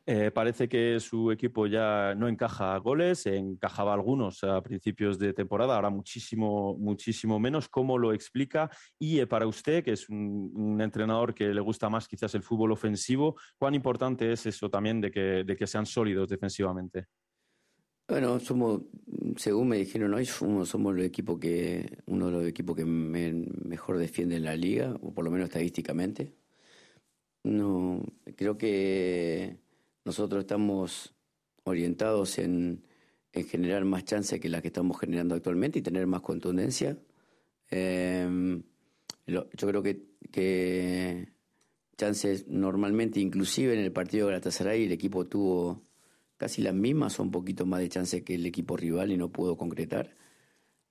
Eh, 0.09 0.31
parece 0.31 0.69
que 0.69 1.01
su 1.01 1.33
equipo 1.33 1.67
ya 1.67 2.15
no 2.15 2.29
encaja 2.29 2.79
goles, 2.79 3.27
encajaba 3.27 3.93
algunos 3.93 4.45
a 4.45 4.63
principios 4.63 5.19
de 5.19 5.33
temporada, 5.33 5.75
ahora 5.75 5.91
muchísimo, 5.91 6.77
muchísimo 6.79 7.41
menos. 7.41 7.69
¿Cómo 7.69 7.99
lo 7.99 8.13
explica? 8.13 8.71
Y 9.01 9.19
eh, 9.19 9.27
para 9.27 9.49
usted, 9.49 9.83
que 9.83 9.93
es 9.93 10.09
un, 10.09 10.81
entrenador 10.81 11.35
que 11.35 11.53
le 11.53 11.61
gusta 11.61 11.89
más 11.89 12.07
quizás 12.07 12.33
el 12.37 12.45
fútbol 12.45 12.71
ofensivo, 12.71 13.35
¿cuán 13.59 13.75
importante 13.75 14.31
es 14.31 14.47
eso 14.47 14.71
también 14.71 15.01
de 15.01 15.11
que, 15.11 15.43
de 15.45 15.57
que 15.57 15.67
sean 15.67 15.87
sólidos 15.87 16.29
defensivamente? 16.29 17.07
Bueno, 18.07 18.39
somos, 18.39 18.83
según 19.37 19.67
me 19.67 19.79
dijeron 19.79 20.15
hoy, 20.15 20.25
somos, 20.25 20.69
somos 20.69 20.97
el 20.97 21.03
equipo 21.03 21.41
que, 21.41 21.99
uno 22.07 22.27
de 22.27 22.33
los 22.33 22.47
equipos 22.47 22.77
que 22.77 22.85
mejor 22.85 23.99
defiende 23.99 24.37
en 24.37 24.45
la 24.45 24.55
liga, 24.55 24.97
o 25.03 25.13
por 25.13 25.25
lo 25.25 25.33
menos 25.33 25.49
estadísticamente. 25.49 26.33
No, 27.43 28.05
creo 28.37 28.57
que 28.57 29.66
nosotros 30.07 30.43
estamos 30.43 31.13
orientados 31.65 32.39
en, 32.39 32.85
generar 33.33 33.85
más 33.85 34.05
chances 34.05 34.41
que 34.41 34.49
las 34.49 34.63
que 34.63 34.69
estamos 34.69 34.99
generando 34.99 35.35
actualmente 35.35 35.81
y 35.81 35.83
tener 35.83 36.07
más 36.07 36.23
contundencia. 36.23 36.97
Em, 37.69 38.63
yo 39.27 39.47
creo 39.51 39.83
que, 39.83 41.29
chances 41.99 42.47
normalmente, 42.49 43.21
inclusive 43.21 43.75
en 43.75 43.81
el 43.81 43.93
partido 43.93 44.27
de 44.27 44.33
Galatasaray, 44.33 44.85
el 44.85 44.93
equipo 44.93 45.27
tuvo 45.27 45.83
casi 46.39 46.63
las 46.63 46.73
mismas 46.73 47.19
o 47.19 47.25
un 47.25 47.31
poquito 47.31 47.67
más 47.67 47.81
de 47.81 47.89
chances 47.89 48.23
que 48.23 48.37
el 48.37 48.47
equipo 48.47 48.77
rival 48.77 49.11
y 49.11 49.19
no 49.19 49.31
pudo 49.31 49.57
concretar. 49.57 50.15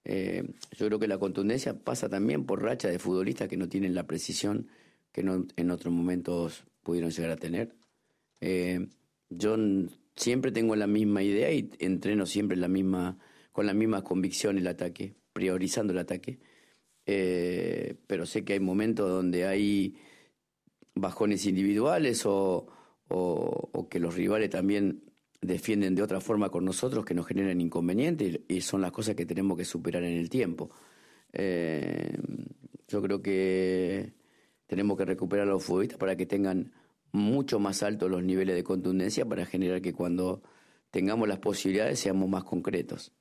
Eh, 0.04 0.44
yo 0.78 0.86
creo 0.88 1.00
que 1.00 1.08
la 1.08 1.18
contundencia 1.18 1.74
pasa 1.74 2.10
también 2.10 2.46
por 2.46 2.62
racha 2.62 2.90
de 2.90 3.00
futbolistas 3.00 3.48
que 3.48 3.58
no 3.58 3.70
tienen 3.70 3.96
la 3.96 4.06
precisión 4.06 4.68
que 5.12 5.22
en 5.22 5.72
otros 5.72 5.94
momentos 5.94 6.66
pudieron 6.84 7.10
llegar 7.10 7.32
a 7.32 7.38
tener. 7.38 7.74
Eh, 8.42 8.88
yo 9.30 9.58
siempre 10.16 10.52
tengo 10.52 10.76
la 10.76 10.88
misma 10.88 11.24
idea 11.24 11.52
y 11.52 11.70
entreno 11.80 12.26
siempre 12.26 12.58
la 12.58 12.68
misma, 12.68 13.18
con 13.52 13.66
la 13.66 13.74
misma 13.74 14.04
convicción 14.04 14.58
el 14.58 14.68
ataque, 14.68 15.16
priorizando 15.34 15.94
el 15.94 16.00
ataque. 16.00 16.40
Eh, 17.06 17.96
pero 18.08 18.26
sé 18.26 18.44
que 18.44 18.54
hay 18.54 18.60
momentos 18.60 19.10
donde 19.10 19.46
hay 19.46 19.96
bajones 20.96 21.46
individuales 21.46 22.24
o, 22.26 22.68
que 23.90 24.00
los 24.00 24.16
rivales 24.16 24.50
también 24.50 25.04
defienden 25.42 25.94
de 25.94 26.02
otra 26.02 26.20
forma 26.20 26.50
con 26.50 26.66
nosotros 26.66 27.06
que 27.06 27.14
nos 27.14 27.28
generan 27.28 27.62
inconvenientes 27.62 28.40
y, 28.48 28.62
son 28.62 28.82
las 28.82 28.92
cosas 28.92 29.16
que 29.16 29.26
tenemos 29.26 29.58
que 29.58 29.66
superar 29.66 30.04
en 30.04 30.18
el 30.18 30.30
tiempo. 30.30 30.72
Eh, 31.32 32.18
yo 32.88 33.02
creo 33.02 33.22
que 33.22 34.14
tenemos 34.66 34.98
que 34.98 35.06
recuperar 35.06 35.48
a 35.48 35.52
los 35.52 35.64
futbolistas 35.64 36.00
para 36.00 36.16
que 36.16 36.26
tengan 36.26 36.72
mucho 37.12 37.60
más 37.60 37.84
altos 37.84 38.10
los 38.10 38.24
niveles 38.24 38.56
de 38.56 38.64
contundencia 38.64 39.26
para 39.26 39.46
generar 39.46 39.82
que 39.82 39.94
cuando 39.94 40.42
tengamos 40.92 41.28
las 41.28 41.40
posibilidades 41.40 42.00
seamos 42.00 42.30
más 42.30 42.44
concretos. 42.44 43.14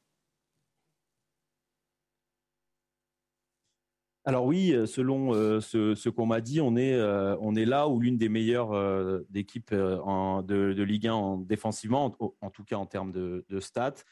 Alors 4.26 4.46
oui, 4.46 4.72
euh, 4.72 4.86
selon 4.86 5.34
euh, 5.34 5.60
ce, 5.60 6.08
qu'on 6.08 6.24
m'a 6.24 6.40
dit, 6.40 6.60
on 6.62 6.76
est, 6.76 6.94
euh, 6.94 7.36
on 7.40 7.54
est 7.54 7.66
là 7.66 7.88
où 7.88 8.00
l'une 8.00 8.16
des 8.16 8.30
meilleures 8.30 8.72
équipes 9.34 9.74
de, 9.74 10.82
Ligue 10.82 11.08
1 11.08 11.12
en, 11.12 11.36
défensivement, 11.36 12.16
en, 12.40 12.50
tout 12.50 12.64
cas 12.64 12.76
en 12.76 12.86
termes 12.86 13.12
de, 13.12 13.60
stats. 13.60 14.04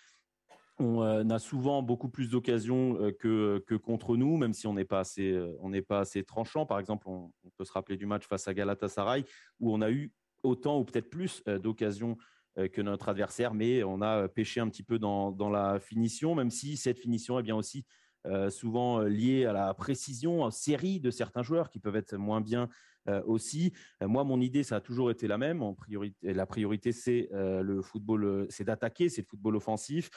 On 0.79 1.31
a 1.31 1.39
souvent 1.39 1.83
beaucoup 1.83 2.09
plus 2.09 2.29
d'occasions 2.29 3.13
que, 3.21 3.63
que, 3.67 3.75
contre 3.75 4.17
nous, 4.17 4.37
même 4.37 4.53
si 4.53 4.67
on 4.67 4.75
n'est 4.75 4.85
pas 4.85 5.01
assez, 5.01 5.39
on 5.61 5.71
n'est 5.71 5.83
pas 5.83 6.01
assez 6.01 6.25
tranchant. 6.25 6.67
Par 6.67 6.79
exemple, 6.79 7.09
on, 7.09 7.31
se 7.65 7.73
rappeler 7.73 7.97
du 7.97 8.07
match 8.07 8.27
face 8.27 8.49
à 8.49 8.55
Galatasaray 8.55 9.25
où 9.61 9.75
on 9.75 9.81
a 9.81 9.91
eu 9.91 10.13
autant 10.43 10.79
ou 10.79 10.85
peut-être 10.85 11.11
plus 11.11 11.43
d'occasions 11.45 12.17
que 12.57 12.83
notre 12.83 13.09
adversaire, 13.09 13.55
mais 13.55 13.83
on 13.83 14.03
a 14.03 14.29
pêché 14.29 14.61
un 14.61 14.69
petit 14.69 14.83
peu 14.83 14.99
dans, 14.99 15.31
dans, 15.31 15.49
la 15.49 15.81
finition, 15.81 16.35
même 16.35 16.51
si 16.51 16.77
cette 16.77 16.99
finition 16.99 17.39
est 17.39 17.43
bien 17.43 17.57
aussi 17.57 17.87
euh, 18.27 18.51
souvent 18.51 19.01
euh, 19.01 19.09
lié 19.09 19.47
à 19.47 19.53
la 19.53 19.75
précision 19.75 20.43
en 20.43 20.51
série 20.53 21.01
de 21.01 21.11
certains 21.11 21.43
joueurs 21.43 21.71
qui 21.71 21.81
peuvent 21.81 21.97
être 21.97 22.15
moins 22.15 22.41
bien 22.41 22.69
euh, 23.09 23.21
aussi. 23.25 23.73
moi, 24.01 24.23
mon 24.23 24.41
idée, 24.41 24.63
ça 24.63 24.77
a 24.77 24.81
toujours 24.81 25.11
été 25.11 25.27
la 25.27 25.39
même. 25.39 25.61
En 25.61 25.75
priorité, 25.75 26.33
la 26.33 26.47
priorité, 26.47 26.93
c'est 26.93 27.29
le 27.33 27.83
football, 27.83 28.47
c'est 28.49 28.63
d'attaquer, 28.63 29.09
c'est 29.09 29.23
le 29.23 29.27
football 29.27 29.57
offensif. 29.57 30.09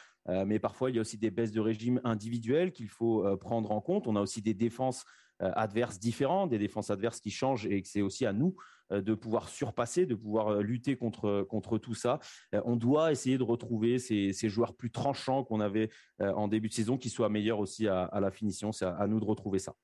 mais 0.46 0.60
parfois, 0.60 0.92
il 0.92 0.98
y 0.98 1.00
a 1.00 1.02
aussi 1.02 1.18
des 1.18 1.32
baisses 1.32 1.52
de 1.52 1.60
régime 1.60 2.00
individuelles 2.04 2.72
qu'il 2.72 2.90
faut 2.90 3.26
prendre 3.38 3.72
en 3.72 3.82
compte. 3.82 4.06
On 4.06 4.16
a 4.16 4.22
aussi 4.22 4.44
des 4.44 4.54
défenses 4.54 5.04
adverses 5.40 6.00
différentes, 6.00 6.50
des 6.50 6.60
défenses 6.60 6.90
adverses 6.90 7.20
qui 7.20 7.32
changent 7.32 7.66
et 7.66 7.82
que 7.82 7.88
c'est 7.88 8.02
aussi 8.02 8.26
à 8.26 8.34
nous 8.34 8.56
euh, 8.92 9.02
de 9.02 9.16
pouvoir 9.16 9.50
surpasser, 9.50 10.06
de 10.06 10.14
pouvoir 10.14 10.50
euh, 10.50 10.62
lutter 10.62 10.96
contre, 10.96 11.42
contre 11.50 11.80
tout 11.80 11.96
ça. 11.96 12.20
Euh, 12.54 12.62
on 12.66 12.76
doit 12.76 13.12
essayer 13.12 13.40
de 13.40 13.44
retrouver 13.44 13.98
ces, 13.98 14.32
joueurs 14.48 14.76
plus 14.76 14.92
tranchants 14.92 15.44
qu'on 15.44 15.60
avait 15.60 15.90
en 16.20 16.48
début 16.48 16.70
de 16.70 16.74
saison, 16.74 16.98
qui 16.98 17.10
soient 17.10 17.30
meilleurs 17.30 17.60
aussi 17.60 17.88
à, 17.88 18.20
la 18.20 18.30
finition. 18.30 18.72
C'est 18.72 18.86
à, 18.86 19.08
nous 19.08 19.20
de 19.20 19.26
retrouver 19.26 19.58
ça. 19.58 19.76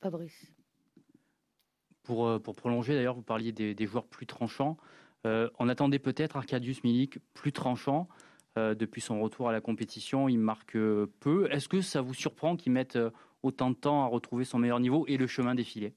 Fabrice. 0.00 0.52
Pour, 2.02 2.40
pour 2.42 2.56
prolonger, 2.56 2.94
d'ailleurs, 2.94 3.14
vous 3.14 3.22
parliez 3.22 3.52
des, 3.52 3.86
joueurs 3.86 4.06
plus 4.06 4.26
tranchants. 4.26 4.78
on 5.24 5.68
attendait 5.68 5.98
peut-être 5.98 6.36
Arcadius 6.36 6.82
Milik 6.82 7.18
plus 7.34 7.52
tranchant. 7.52 8.08
Depuis 8.56 9.00
son 9.00 9.20
retour 9.20 9.48
à 9.48 9.52
la 9.52 9.60
compétition, 9.60 10.28
il 10.28 10.38
marque 10.38 10.76
peu. 11.20 11.48
Est-ce 11.50 11.68
que 11.68 11.80
ça 11.80 12.00
vous 12.00 12.14
surprend 12.14 12.56
qu'il 12.56 12.72
mette 12.72 12.98
autant 13.42 13.70
de 13.70 13.76
temps 13.76 14.04
à 14.04 14.06
retrouver 14.06 14.44
son 14.44 14.58
meilleur 14.58 14.80
niveau 14.80 15.04
et 15.08 15.16
le 15.16 15.26
chemin 15.26 15.54
défilé 15.54 15.94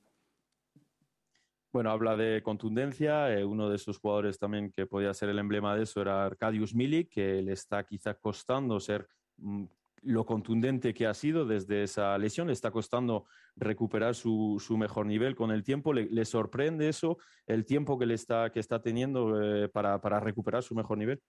Bueno, 1.76 1.92
habla 1.92 2.16
de 2.16 2.42
contundencia. 2.42 3.38
Eh, 3.38 3.44
uno 3.44 3.68
de 3.68 3.76
esos 3.76 3.98
jugadores 3.98 4.40
también 4.40 4.72
que 4.72 4.86
podía 4.86 5.14
ser 5.14 5.28
el 5.28 5.40
emblema 5.40 5.76
de 5.76 5.84
eso 5.84 6.00
era 6.00 6.24
Arcadius 6.24 6.74
Milik, 6.74 7.10
que 7.10 7.42
le 7.42 7.52
está 7.52 7.84
quizá 7.84 8.14
costando 8.14 8.80
ser 8.80 9.10
mm, 9.36 9.66
lo 10.04 10.26
contundente 10.26 10.94
que 10.94 11.06
ha 11.06 11.14
sido 11.14 11.46
desde 11.46 11.84
esa 11.84 12.18
lesión. 12.18 12.48
Le 12.48 12.54
está 12.54 12.72
costando 12.72 13.26
recuperar 13.58 14.16
su, 14.16 14.56
su 14.66 14.78
mejor 14.78 15.06
nivel 15.06 15.36
con 15.36 15.52
el 15.52 15.66
tiempo. 15.66 15.92
Le, 15.92 16.24
sorprende 16.24 16.88
eso, 16.88 17.18
el 17.46 17.66
tiempo 17.66 18.00
que, 18.00 18.06
le 18.06 18.14
está, 18.14 18.52
que 18.52 18.62
está 18.62 18.82
teniendo 18.82 19.44
eh, 19.44 19.68
para, 19.68 20.00
para, 20.00 20.22
recuperar 20.22 20.64
su 20.64 20.76
mejor 20.76 20.98
nivel? 20.98 21.22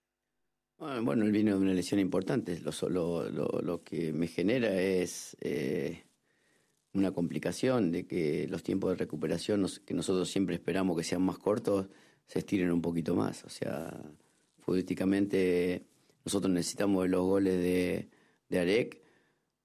Ah, 0.78 1.00
bueno, 1.02 1.24
él 1.24 1.32
vino 1.32 1.52
de 1.52 1.58
una 1.58 1.72
lesión 1.72 2.00
importante. 2.00 2.60
Lo, 2.60 3.30
lo, 3.30 3.60
lo, 3.62 3.82
que 3.82 4.12
me 4.12 4.26
genera 4.26 4.78
es 4.80 5.36
eh, 5.40 6.04
una 6.92 7.12
complicación 7.12 7.90
de 7.90 8.06
que 8.06 8.46
los 8.48 8.62
tiempos 8.62 8.90
de 8.90 8.96
recuperación 8.96 9.66
que 9.86 9.94
nosotros 9.94 10.28
siempre 10.30 10.56
esperamos 10.56 10.96
que 10.96 11.04
sean 11.04 11.22
más 11.22 11.38
cortos 11.38 11.88
se 12.26 12.40
estiren 12.40 12.70
un 12.72 12.82
poquito 12.82 13.14
más. 13.14 13.44
O 13.44 13.48
sea, 13.48 13.90
futbolísticamente 14.60 15.86
nosotros 16.24 16.52
necesitamos 16.52 17.08
los 17.08 17.22
goles 17.24 17.54
de, 17.58 18.08
de 18.48 18.58
Arek, 18.58 19.00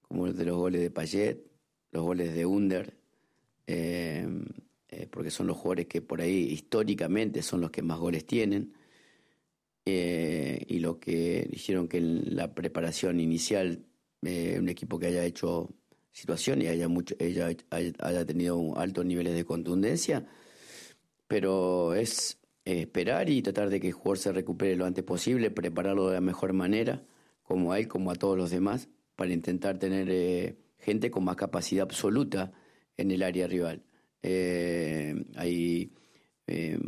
como 0.00 0.32
de 0.32 0.44
los 0.44 0.56
goles 0.56 0.80
de 0.80 0.90
Payet, 0.90 1.44
los 1.90 2.04
goles 2.04 2.34
de 2.34 2.46
Under, 2.46 2.96
eh, 3.66 4.26
eh, 4.88 5.08
porque 5.10 5.30
son 5.30 5.46
los 5.46 5.56
jugadores 5.56 5.86
que 5.86 6.00
por 6.00 6.20
ahí 6.20 6.48
históricamente 6.50 7.42
son 7.42 7.60
los 7.60 7.70
que 7.70 7.82
más 7.82 7.98
goles 7.98 8.26
tienen. 8.26 8.72
Eh, 9.84 10.64
y 10.68 10.78
lo 10.78 11.00
que 11.00 11.48
hicieron 11.52 11.88
que 11.88 11.98
en 11.98 12.36
la 12.36 12.54
preparación 12.54 13.18
inicial 13.20 13.84
un 14.22 14.68
equipo 14.68 15.00
que 15.00 15.06
haya 15.06 15.24
hecho 15.24 15.74
situación 16.12 16.62
y 16.62 16.68
haya, 16.68 16.88
mucho, 16.88 17.16
ella 17.18 17.48
haya, 17.70 18.24
tenido 18.24 18.78
altos 18.78 19.04
niveles 19.04 19.34
de 19.34 19.44
contundencia, 19.44 20.26
pero 21.26 21.94
es 21.94 22.38
esperar 22.64 23.30
y 23.30 23.42
tratar 23.42 23.70
de 23.70 23.80
que 23.80 23.88
el 23.88 23.92
jugador 23.94 24.18
se 24.18 24.32
recupere 24.32 24.76
lo 24.76 24.84
antes 24.84 25.02
posible, 25.04 25.50
prepararlo 25.50 26.08
de 26.08 26.14
la 26.14 26.20
mejor 26.20 26.52
manera, 26.52 27.02
como 27.42 27.72
a 27.72 27.78
él, 27.78 27.88
como 27.88 28.10
a 28.10 28.14
todos 28.14 28.36
los 28.36 28.50
demás, 28.50 28.88
para 29.16 29.32
intentar 29.32 29.78
tener 29.78 30.08
eh, 30.10 30.56
gente 30.78 31.10
con 31.10 31.24
más 31.24 31.36
capacidad 31.36 31.82
absoluta 31.82 32.52
en 32.96 33.10
el 33.10 33.22
área 33.22 33.46
rival. 33.46 33.82
Eh, 34.22 35.24
hay, 35.36 35.92
eh, 36.46 36.78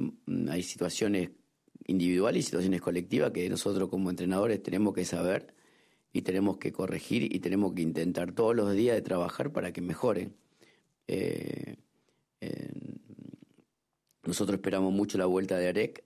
hay 0.49 0.63
situaciones 0.63 1.31
individuales 1.87 2.41
y 2.41 2.43
situaciones 2.45 2.81
colectivas 2.81 3.31
que 3.31 3.49
nosotros 3.49 3.89
como 3.89 4.11
entrenadores 4.11 4.63
tenemos 4.63 4.95
que 4.95 5.05
saber 5.05 5.55
y 6.13 6.23
tenemos 6.23 6.59
que 6.59 6.73
corregir 6.73 7.35
y 7.35 7.41
tenemos 7.41 7.75
que 7.75 7.83
intentar 7.83 8.33
todos 8.33 8.55
los 8.55 8.73
días 8.73 8.97
de 8.97 9.03
trabajar 9.03 9.53
para 9.53 9.73
que 9.73 9.81
mejoren. 9.81 10.37
Eh, 11.09 11.77
nosotros 14.23 14.57
esperamos 14.57 14.93
mucho 14.93 15.19
la 15.19 15.27
vuelta 15.27 15.59
de 15.59 15.69
Arek 15.69 16.05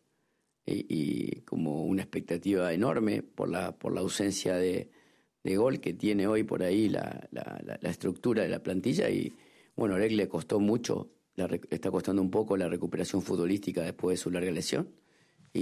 y, 0.66 1.42
como 1.42 1.84
una 1.84 2.02
expectativa 2.02 2.72
enorme 2.72 3.22
por 3.22 3.48
la, 3.48 3.76
por 3.76 3.94
la 3.94 4.00
ausencia 4.00 4.56
de, 4.56 4.90
gol 5.56 5.80
que 5.80 5.94
tiene 5.94 6.26
hoy 6.26 6.42
por 6.42 6.62
ahí 6.62 6.90
la, 6.90 7.26
la, 7.30 7.90
estructura 7.90 8.42
de 8.42 8.50
la 8.50 8.62
plantilla 8.62 9.08
y 9.08 9.32
bueno, 9.76 9.94
Arek 9.94 10.12
le 10.12 10.28
costó 10.28 10.60
mucho, 10.60 11.10
está 11.70 11.90
costando 11.90 12.20
un 12.20 12.30
poco 12.30 12.56
la 12.58 12.68
recuperación 12.68 13.22
futbolística 13.22 13.80
después 13.80 14.18
de 14.18 14.22
su 14.22 14.30
larga 14.30 14.50
lesión 14.50 14.90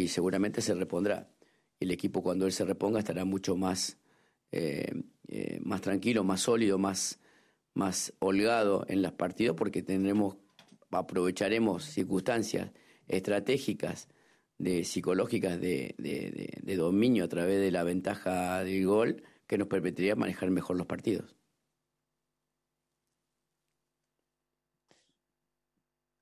y 0.02 0.08
seguramente 0.08 0.60
se 0.60 0.74
repondrá. 0.74 1.30
El 1.80 1.90
equipo 1.90 2.22
cuando 2.22 2.46
él 2.46 2.52
se 2.52 2.64
reponga 2.64 2.98
estará 2.98 3.24
mucho 3.24 3.56
más 3.56 3.98
eh, 4.52 4.92
eh, 5.28 5.58
más 5.62 5.80
tranquilo, 5.80 6.22
más 6.22 6.40
sólido, 6.42 6.78
más, 6.78 7.18
más 7.74 8.12
holgado 8.20 8.86
en 8.88 9.02
los 9.02 9.12
partidos 9.12 9.56
porque 9.56 9.82
tendremos, 9.82 10.36
aprovecharemos 10.90 11.84
circunstancias 11.84 12.70
estratégicas, 13.08 14.08
de, 14.58 14.84
psicológicas 14.84 15.60
de, 15.60 15.94
de 15.98 16.76
dominio 16.76 17.24
a 17.24 17.28
través 17.28 17.60
de 17.60 17.70
la 17.70 17.82
ventaja 17.82 18.62
del 18.64 18.86
gol 18.86 19.22
que 19.46 19.58
nos 19.58 19.68
permitiría 19.68 20.14
manejar 20.14 20.50
mejor 20.50 20.76
los 20.76 20.86
partidos. 20.86 21.34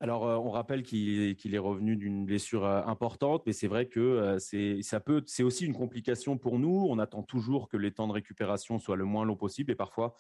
Alors, 0.05 0.27
euh, 0.27 0.37
on 0.37 0.51
rappelle 0.51 0.83
qu'il 0.83 1.55
est, 1.55 1.59
revenu 1.59 1.97
d'une 1.97 2.27
blessure 2.27 2.67
euh, 2.67 2.83
importante, 2.85 3.43
mais 3.47 3.55
c'est 3.55 3.69
vrai 3.69 3.87
que 3.87 4.01
euh, 4.01 4.39
c'est 4.39 4.83
ça 4.83 5.01
peut, 5.01 5.23
c'est 5.25 5.43
aussi 5.43 5.65
une 5.65 5.73
complication 5.73 6.37
pour 6.37 6.59
nous. 6.59 6.87
On 6.91 6.99
attend 6.99 7.23
toujours 7.23 7.71
que 7.71 7.79
les 7.79 7.91
temps 7.91 8.07
de 8.07 8.13
récupération 8.13 8.79
soient 8.79 8.97
le 8.97 9.07
moins 9.07 9.25
long 9.25 9.35
possible, 9.35 9.73
et 9.73 9.75
parfois, 9.75 10.15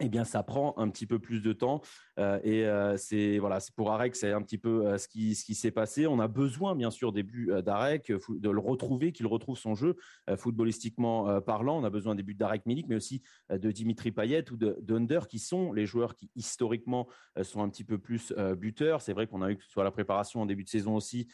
eh 0.00 0.08
bien, 0.08 0.24
ça 0.24 0.42
prend 0.42 0.74
un 0.76 0.90
petit 0.90 1.06
peu 1.06 1.20
plus 1.20 1.40
de 1.40 1.52
temps. 1.52 1.80
Euh, 2.18 2.40
et 2.42 2.66
euh, 2.66 2.96
c'est 2.96 3.38
voilà, 3.38 3.60
c'est 3.60 3.74
pour 3.74 3.92
Arek, 3.92 4.16
c'est 4.16 4.32
un 4.32 4.42
petit 4.42 4.58
peu 4.58 4.86
euh, 4.86 4.98
ce 4.98 5.06
qui 5.06 5.34
ce 5.36 5.44
qui 5.44 5.54
s'est 5.54 5.70
passé. 5.70 6.06
On 6.06 6.18
a 6.18 6.26
besoin, 6.26 6.74
bien 6.74 6.90
sûr, 6.90 7.12
des 7.12 7.22
buts 7.22 7.50
d'Arek, 7.64 8.12
de 8.28 8.50
le 8.50 8.58
retrouver, 8.58 9.12
qu'il 9.12 9.26
retrouve 9.26 9.56
son 9.56 9.74
jeu 9.74 9.96
footballistiquement 10.36 11.40
parlant. 11.40 11.80
On 11.80 11.84
a 11.84 11.90
besoin 11.90 12.14
des 12.14 12.22
buts 12.22 12.34
d'Arek 12.34 12.66
Milik, 12.66 12.86
mais 12.88 12.96
aussi 12.96 13.22
de 13.50 13.70
Dimitri 13.70 14.10
Payet 14.10 14.50
ou 14.50 14.56
de 14.56 14.76
d'Under, 14.80 15.20
qui 15.28 15.38
sont 15.38 15.72
les 15.72 15.86
joueurs 15.86 16.14
qui 16.14 16.30
historiquement 16.34 17.08
sont 17.42 17.62
un 17.62 17.68
petit 17.68 17.84
peu 17.84 17.98
plus 17.98 18.32
buteurs. 18.56 19.00
C'est 19.00 19.12
vrai 19.12 19.26
qu'on 19.26 19.42
a 19.42 19.50
eu 19.50 19.58
soit 19.68 19.84
la 19.84 19.90
préparation 19.90 20.42
en 20.42 20.46
début 20.46 20.64
de 20.64 20.68
saison 20.68 20.96
aussi 20.96 21.28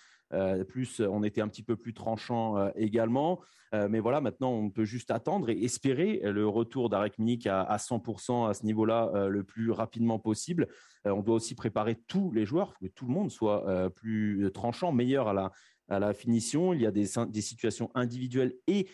plus, 0.68 1.00
on 1.00 1.22
était 1.22 1.40
un 1.40 1.48
petit 1.48 1.62
peu 1.62 1.76
plus 1.76 1.94
tranchant 1.94 2.56
euh, 2.56 2.70
également. 2.76 3.40
Euh, 3.74 3.88
mais 3.88 4.00
voilà, 4.00 4.20
maintenant, 4.20 4.52
on 4.52 4.70
peut 4.70 4.84
juste 4.84 5.10
attendre 5.10 5.48
et 5.48 5.62
espérer 5.62 6.20
le 6.24 6.46
retour 6.48 6.88
d'Arek 6.88 7.18
Minik 7.18 7.46
à, 7.46 7.76
100% 7.76 8.48
à 8.48 8.54
ce 8.54 8.64
niveau-là 8.64 9.28
le 9.28 9.44
plus 9.44 9.70
rapidement 9.70 10.18
possible. 10.18 10.66
on 11.04 11.22
doit 11.22 11.36
aussi 11.36 11.54
préparer 11.54 11.94
tous 12.08 12.32
les 12.32 12.44
joueurs, 12.44 12.74
que 12.80 12.86
tout 12.88 13.06
le 13.06 13.12
monde 13.12 13.30
soit 13.30 13.90
plus 13.94 14.50
tranchant, 14.52 14.90
meilleur 14.90 15.28
à 15.28 15.34
la, 15.34 15.52
à 15.88 16.00
la 16.00 16.12
finition. 16.12 16.74
Il 16.74 16.80
y 16.80 16.86
a 16.86 16.90
des, 16.90 17.06
situations 17.40 17.92
individuelles 17.94 18.54
et 18.66 18.88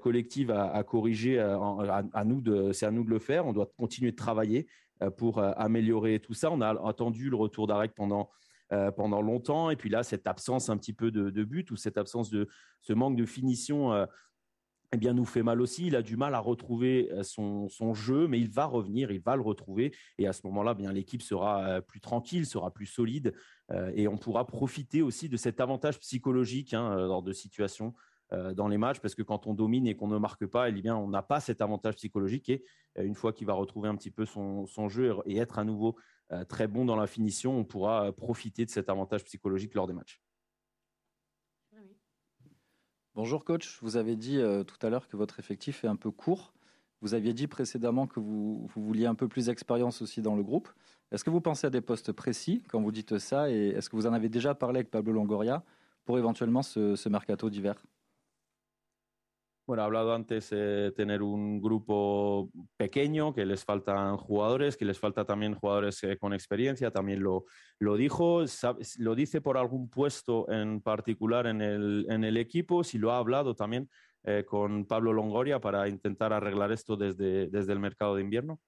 collectives 0.00 0.50
à, 0.50 0.82
corriger. 0.82 1.38
À, 1.38 2.24
nous 2.24 2.42
c'est 2.72 2.86
à 2.86 2.90
nous 2.90 3.04
de 3.04 3.10
le 3.10 3.18
faire. 3.18 3.46
On 3.46 3.52
doit 3.52 3.70
continuer 3.76 4.12
de 4.12 4.16
travailler 4.16 4.66
pour 5.18 5.40
améliorer 5.42 6.20
tout 6.20 6.32
ça. 6.32 6.50
On 6.50 6.62
a 6.62 6.88
attendu 6.88 7.28
le 7.28 7.36
retour 7.36 7.66
d'Arek 7.66 7.92
pendant 7.94 8.30
pendant 8.96 9.20
longtemps. 9.20 9.70
Et 9.70 9.76
puis 9.76 9.90
là, 9.90 10.02
cette 10.02 10.26
absence 10.26 10.68
un 10.70 10.76
petit 10.76 10.92
peu 10.92 11.10
de, 11.10 11.44
but 11.44 11.70
ou 11.70 11.76
cette 11.76 11.98
absence 11.98 12.30
de 12.30 12.48
ce 12.80 12.92
manque 12.92 13.16
de 13.16 13.26
finition 13.26 14.06
eh 14.92 14.98
bien, 14.98 15.14
nous 15.14 15.24
fait 15.24 15.42
mal 15.42 15.60
aussi. 15.60 15.86
Il 15.86 15.96
a 15.96 16.02
du 16.02 16.16
mal 16.16 16.34
à 16.34 16.38
retrouver 16.38 17.10
euh, 17.12 17.22
son, 17.22 17.94
jeu, 17.94 18.28
mais 18.28 18.38
il 18.38 18.50
va 18.50 18.66
revenir, 18.66 19.10
il 19.10 19.20
va 19.20 19.36
le 19.36 19.42
retrouver. 19.42 19.94
Et 20.18 20.26
à 20.26 20.32
ce 20.32 20.46
moment-là, 20.46 20.74
bien 20.74 20.92
l'équipe 20.92 21.22
sera 21.22 21.64
euh, 21.64 21.80
plus 21.80 22.00
tranquille, 22.00 22.46
sera 22.46 22.70
plus 22.70 22.86
solide, 22.86 23.34
euh, 23.70 23.90
et 23.94 24.06
on 24.06 24.18
pourra 24.18 24.46
profiter 24.46 25.00
aussi 25.00 25.28
de 25.28 25.36
cet 25.36 25.60
avantage 25.60 25.98
psychologique 25.98 26.74
hein, 26.74 26.94
lors 26.96 27.22
de 27.22 27.32
situations 27.32 27.94
dans 28.54 28.66
les 28.66 28.78
matchs, 28.78 28.98
parce 28.98 29.14
que 29.14 29.20
quand 29.20 29.46
on 29.46 29.52
domine 29.52 29.86
et 29.86 29.94
qu'on 29.94 30.08
ne 30.08 30.16
marque 30.16 30.46
pas, 30.46 30.70
eh 30.70 30.72
bien, 30.72 30.96
on 30.96 31.06
n'a 31.06 31.20
pas 31.20 31.38
cet 31.38 31.60
avantage 31.60 31.96
psychologique. 31.96 32.48
Et 32.48 32.64
une 32.96 33.14
fois 33.14 33.34
qu'il 33.34 33.46
va 33.46 33.52
retrouver 33.52 33.90
un 33.90 33.94
petit 33.94 34.10
peu 34.10 34.24
son 34.24 34.88
jeu 34.88 35.14
et 35.26 35.36
être 35.36 35.58
à 35.58 35.64
nouveau 35.64 35.98
très 36.48 36.66
bon 36.66 36.84
dans 36.84 36.96
la 36.96 37.06
finition, 37.06 37.56
on 37.58 37.64
pourra 37.64 38.12
profiter 38.12 38.64
de 38.64 38.70
cet 38.70 38.88
avantage 38.88 39.24
psychologique 39.24 39.74
lors 39.74 39.86
des 39.86 39.92
matchs. 39.92 40.20
Bonjour 43.14 43.44
coach, 43.44 43.78
vous 43.82 43.98
avez 43.98 44.16
dit 44.16 44.38
euh, 44.38 44.64
tout 44.64 44.78
à 44.80 44.88
l'heure 44.88 45.06
que 45.06 45.18
votre 45.18 45.38
effectif 45.38 45.84
est 45.84 45.86
un 45.86 45.96
peu 45.96 46.10
court. 46.10 46.54
Vous 47.02 47.12
aviez 47.12 47.34
dit 47.34 47.46
précédemment 47.46 48.06
que 48.06 48.20
vous, 48.20 48.66
vouliez 48.74 49.04
un 49.04 49.14
peu 49.14 49.28
plus 49.28 49.46
d'expérience 49.46 50.00
aussi 50.00 50.22
dans 50.22 50.34
le 50.34 50.42
groupe. 50.42 50.70
Est-ce 51.10 51.22
que 51.22 51.28
vous 51.28 51.42
pensez 51.42 51.66
à 51.66 51.70
des 51.70 51.82
postes 51.82 52.12
précis? 52.12 52.62
Quand 52.70 52.80
vous 52.80 52.90
dites 52.90 53.18
ça 53.18 53.50
et 53.50 53.68
est-ce 53.68 53.90
que 53.90 53.96
vous 53.96 54.06
en 54.06 54.14
avez 54.14 54.30
déjà 54.30 54.54
parlé 54.54 54.78
avec 54.78 54.90
Pablo 54.90 55.12
Longoria 55.12 55.62
pour 56.06 56.16
éventuellement 56.16 56.62
ce 56.62 57.08
mercato 57.10 57.50
d'hiver? 57.50 57.74
Bueno, 59.64 59.84
hablado 59.84 60.12
antes 60.12 60.50
de 60.50 60.92
tener 60.96 61.22
un 61.22 61.62
grupo 61.62 62.50
pequeño, 62.76 63.32
que 63.32 63.46
les 63.46 63.64
faltan 63.64 64.16
jugadores, 64.16 64.76
que 64.76 64.84
les 64.84 64.98
falta 64.98 65.24
también 65.24 65.54
jugadores 65.54 66.02
eh, 66.02 66.16
con 66.18 66.34
experiencia, 66.34 66.90
también 66.90 67.22
lo, 67.22 67.44
lo 67.78 67.96
dijo. 67.96 68.44
¿Lo 68.98 69.14
dice 69.14 69.40
por 69.40 69.56
algún 69.56 69.88
puesto 69.88 70.50
en 70.50 70.80
particular 70.80 71.46
en 71.46 71.62
el, 71.62 72.06
en 72.10 72.24
el 72.24 72.38
equipo? 72.38 72.82
Si 72.82 72.98
lo 72.98 73.12
ha 73.12 73.18
hablado 73.18 73.54
también 73.54 73.88
eh, 74.24 74.44
con 74.44 74.84
Pablo 74.84 75.12
Longoria 75.12 75.60
para 75.60 75.88
intentar 75.88 76.32
arreglar 76.32 76.72
esto 76.72 76.96
desde, 76.96 77.48
desde 77.48 77.72
el 77.72 77.78
mercado 77.78 78.16
de 78.16 78.22
invierno. 78.22 78.60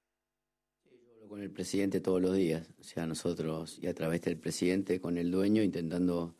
Yo 0.84 1.12
hablo 1.12 1.28
con 1.28 1.42
el 1.42 1.50
presidente 1.50 2.00
todos 2.00 2.20
los 2.22 2.36
días, 2.36 2.68
o 2.78 2.84
sea, 2.84 3.04
nosotros 3.06 3.80
y 3.80 3.88
a 3.88 3.94
través 3.94 4.22
del 4.22 4.36
presidente 4.38 5.00
con 5.00 5.18
el 5.18 5.32
dueño 5.32 5.62
intentando 5.62 6.36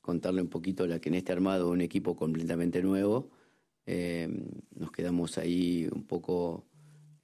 contarle 0.00 0.42
un 0.42 0.48
poquito 0.48 0.86
la 0.86 1.00
que 1.00 1.10
en 1.10 1.16
este 1.16 1.32
armado 1.32 1.68
un 1.68 1.80
equipo 1.80 2.16
completamente 2.16 2.82
nuevo 2.82 3.30
eh, 3.90 4.28
nos 4.74 4.92
quedamos 4.92 5.38
ahí 5.38 5.88
un 5.90 6.04
poco 6.04 6.66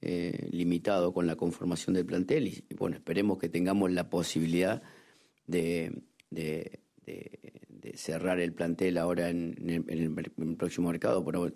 eh, 0.01 0.49
limitados 0.49 1.13
con 1.13 1.27
la 1.27 1.35
conformación 1.35 1.93
del 1.93 2.07
plantel 2.07 2.47
y, 2.47 2.65
bueno, 2.73 2.95
esperemos 2.95 3.37
que 3.37 3.49
tengamos 3.49 3.91
la 3.91 4.09
posibilidad 4.09 4.81
de, 5.45 6.01
cerrar 7.93 8.39
el 8.39 8.51
plantel 8.51 8.97
ahora 8.97 9.29
en, 9.29 9.85
el, 9.87 10.55
próximo 10.57 10.89
mercado, 10.89 11.23
pero 11.23 11.53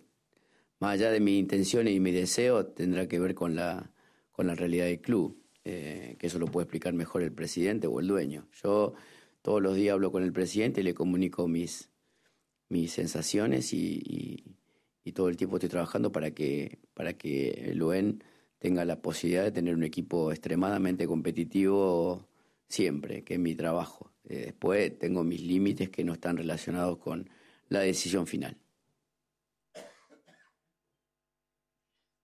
más 0.80 0.94
allá 0.94 1.10
de 1.10 1.20
mis 1.20 1.40
intenciones 1.40 1.96
y 1.96 2.00
mi 2.00 2.12
deseo, 2.12 2.68
tendrá 2.68 3.08
que 3.08 3.20
ver 3.20 3.34
con 3.34 3.56
la, 3.56 3.92
realidad 4.38 4.86
del 4.86 5.02
club, 5.02 5.44
eh, 5.66 6.18
que 6.20 6.28
eso 6.28 6.38
lo 6.38 6.46
puede 6.46 6.66
explicar 6.66 6.94
mejor 6.94 7.24
el 7.24 7.34
presidente 7.34 7.88
o 7.88 8.00
el 8.00 8.06
dueño. 8.06 8.48
Yo 8.62 8.94
todos 9.42 9.60
los 9.60 9.76
días 9.76 9.94
hablo 9.94 10.12
con 10.12 10.22
el 10.22 10.34
presidente 10.34 10.82
y 10.82 10.84
le 10.84 10.94
comunico 10.94 11.48
mis, 11.48 11.90
sensaciones 12.70 13.74
y 13.74 14.59
todo 15.14 15.30
el 15.30 15.38
tiempo 15.38 15.58
estoy 15.58 15.70
trabajando 15.70 16.12
para 16.12 16.32
que, 16.32 16.80
para 16.94 17.14
que 17.14 17.50
el 17.72 17.82
tenga 18.60 18.86
la 18.86 19.02
posibilidad 19.02 19.46
de 19.46 19.52
tener 19.52 19.74
un 19.74 19.84
equipo 19.84 20.32
extremadamente 20.32 21.08
competitivo 21.08 22.28
siempre, 22.68 23.24
que 23.24 23.36
es 23.36 23.40
mi 23.40 23.56
trabajo. 23.56 24.12
Eh, 24.26 24.46
después 24.46 25.00
tengo 25.00 25.24
mis 25.24 25.42
límites 25.42 25.90
que 25.90 26.04
no 26.04 26.14
están 26.14 26.38
relacionados 26.38 26.98
con 26.98 27.28
la 27.70 27.82
décision 27.82 28.28
finale. 28.28 28.58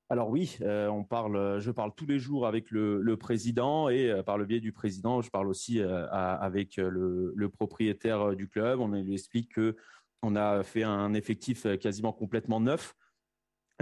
Alors 0.07 0.29
oui, 0.29 0.55
euh, 0.61 0.87
on 0.87 1.03
parle, 1.03 1.59
je 1.59 1.71
parle 1.71 1.91
tous 1.95 2.05
les 2.05 2.19
jours 2.19 2.45
avec 2.45 2.69
le, 2.69 3.01
le 3.01 3.17
président 3.17 3.89
et 3.89 4.11
euh, 4.11 4.21
par 4.21 4.37
le 4.37 4.45
biais 4.45 4.59
du 4.59 4.71
président, 4.71 5.23
je 5.23 5.31
parle 5.31 5.47
aussi 5.47 5.79
euh, 5.79 6.07
avec 6.11 6.77
le, 6.77 7.33
le, 7.35 7.49
propriétaire 7.49 8.35
du 8.35 8.47
club. 8.47 8.81
On 8.81 8.89
lui 8.89 9.13
explique 9.13 9.53
que 9.55 9.75
on 10.25 10.35
a 10.35 10.63
fait 10.63 10.83
un 10.83 11.13
effectif 11.13 11.65
euh, 11.65 11.77
quasiment 11.77 12.13
complètement 12.13 12.59
neuf 12.59 12.95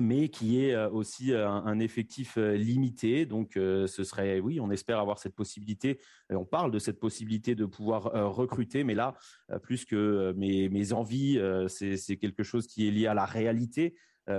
mais 0.02 0.30
qui 0.30 0.60
est 0.60 0.74
euh, 0.74 0.90
aussi 0.90 1.34
euh, 1.34 1.48
un, 1.48 1.80
effectif 1.80 2.38
limité. 2.38 3.28
Donc, 3.28 3.52
ce 3.54 4.04
serait, 4.04 4.40
oui, 4.40 4.60
on 4.60 4.72
espère 4.72 4.98
avoir 4.98 5.20
cette 5.20 5.36
possibilité. 5.36 6.00
On 6.32 6.46
parle 6.46 6.72
de 6.72 6.80
cette 6.80 7.00
possibilité 7.00 7.54
de 7.54 7.66
pouvoir 7.66 8.06
recruter, 8.36 8.84
mais 8.84 8.96
là, 8.96 9.16
plus 9.62 9.86
que 9.86 10.34
mes, 10.36 10.94
envies, 10.94 11.40
c'est 11.68 12.18
quelque 12.18 12.42
chose 12.42 12.66
qui 12.66 12.88
est 12.88 12.92
lié 12.92 13.06
à 13.06 13.14
la 13.14 13.26
réalité 13.26 13.96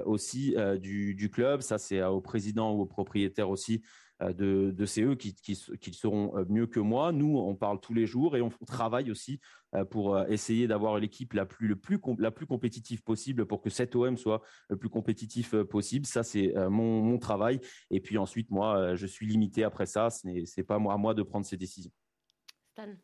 aussi 0.06 0.56
du, 0.80 1.30
club. 1.32 1.60
Ça, 1.60 1.78
c'est 1.78 2.02
au 2.02 2.20
président 2.20 2.72
ou 2.72 2.80
au 2.80 2.86
propriétaire 2.86 3.48
aussi 3.48 3.80
de, 4.20 4.70
de 4.70 4.86
c'est 4.86 5.02
eux 5.02 5.14
qui, 5.14 5.34
qui, 5.34 5.54
seront 5.92 6.36
euh, 6.36 6.44
mieux 6.48 6.66
que 6.66 6.80
moi. 6.80 7.12
Nous, 7.12 7.36
on 7.36 7.54
parle 7.54 7.80
tous 7.80 7.94
les 7.94 8.06
jours 8.06 8.36
et 8.36 8.42
on 8.42 8.50
travaille 8.66 9.10
aussi 9.10 9.40
euh, 9.74 9.84
pour 9.84 10.20
essayer 10.28 10.66
d'avoir 10.66 10.98
l'équipe 10.98 11.32
la 11.32 11.46
plus, 11.46 11.66
le 11.68 11.76
plus, 11.76 11.98
la 12.18 12.30
plus 12.30 12.46
compétitive 12.46 13.02
possible 13.02 13.46
pour 13.46 13.60
que 13.60 13.70
cet 13.70 13.96
OM 13.96 14.16
soit 14.16 14.42
le 14.68 14.76
plus 14.76 14.88
compétitif 14.88 15.54
possible. 15.62 16.06
Ça, 16.06 16.22
c'est 16.22 16.52
mon, 16.68 17.02
mon, 17.02 17.18
travail. 17.18 17.60
Et 17.90 18.00
puis 18.00 18.18
ensuite, 18.18 18.50
moi, 18.50 18.94
je 18.94 19.06
suis 19.06 19.26
limité 19.26 19.64
après 19.64 19.86
ça. 19.86 20.10
Ce 20.10 20.26
n'est 20.26 20.64
pas 20.64 20.76
à 20.76 20.78
moi 20.78 21.14
de 21.14 21.22
prendre 21.22 21.46
ces 21.46 21.56
décisions. 21.56 21.92
Stan. 22.72 22.94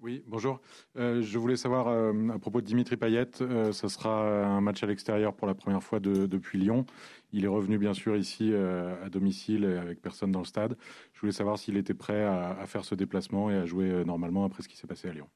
Oui, 0.00 0.22
bonjour. 0.28 0.60
Euh, 0.96 1.22
je 1.22 1.38
voulais 1.38 1.56
savoir 1.56 1.88
euh, 1.88 2.28
à 2.28 2.38
propos 2.38 2.60
de 2.60 2.66
Dimitri 2.66 2.96
Payet, 2.96 3.26
euh, 3.40 3.72
ce 3.72 3.88
sera 3.88 4.46
un 4.46 4.60
match 4.60 4.82
à 4.84 4.86
l'extérieur 4.86 5.34
pour 5.34 5.48
la 5.48 5.54
première 5.54 5.82
fois 5.82 5.98
depuis 5.98 6.58
Lyon. 6.58 6.86
Il 7.32 7.44
est 7.44 7.48
revenu 7.48 7.78
bien 7.78 7.94
sûr 7.94 8.16
ici 8.16 8.54
à 8.54 9.08
domicile 9.10 9.64
avec 9.64 10.00
personne 10.00 10.30
dans 10.30 10.38
le 10.38 10.44
stade. 10.44 10.76
Je 11.12 11.20
voulais 11.20 11.32
savoir 11.32 11.58
s'il 11.58 11.76
était 11.76 11.94
prêt 11.94 12.22
à, 12.24 12.64
faire 12.66 12.84
ce 12.84 12.94
déplacement 12.94 13.50
et 13.50 13.56
à 13.56 13.66
jouer 13.66 14.04
normalement 14.04 14.44
après 14.44 14.62
ce 14.62 14.68
qui 14.68 14.76
s'est 14.76 14.86
passé 14.86 15.08
à 15.08 15.12
Lyon. 15.12 15.28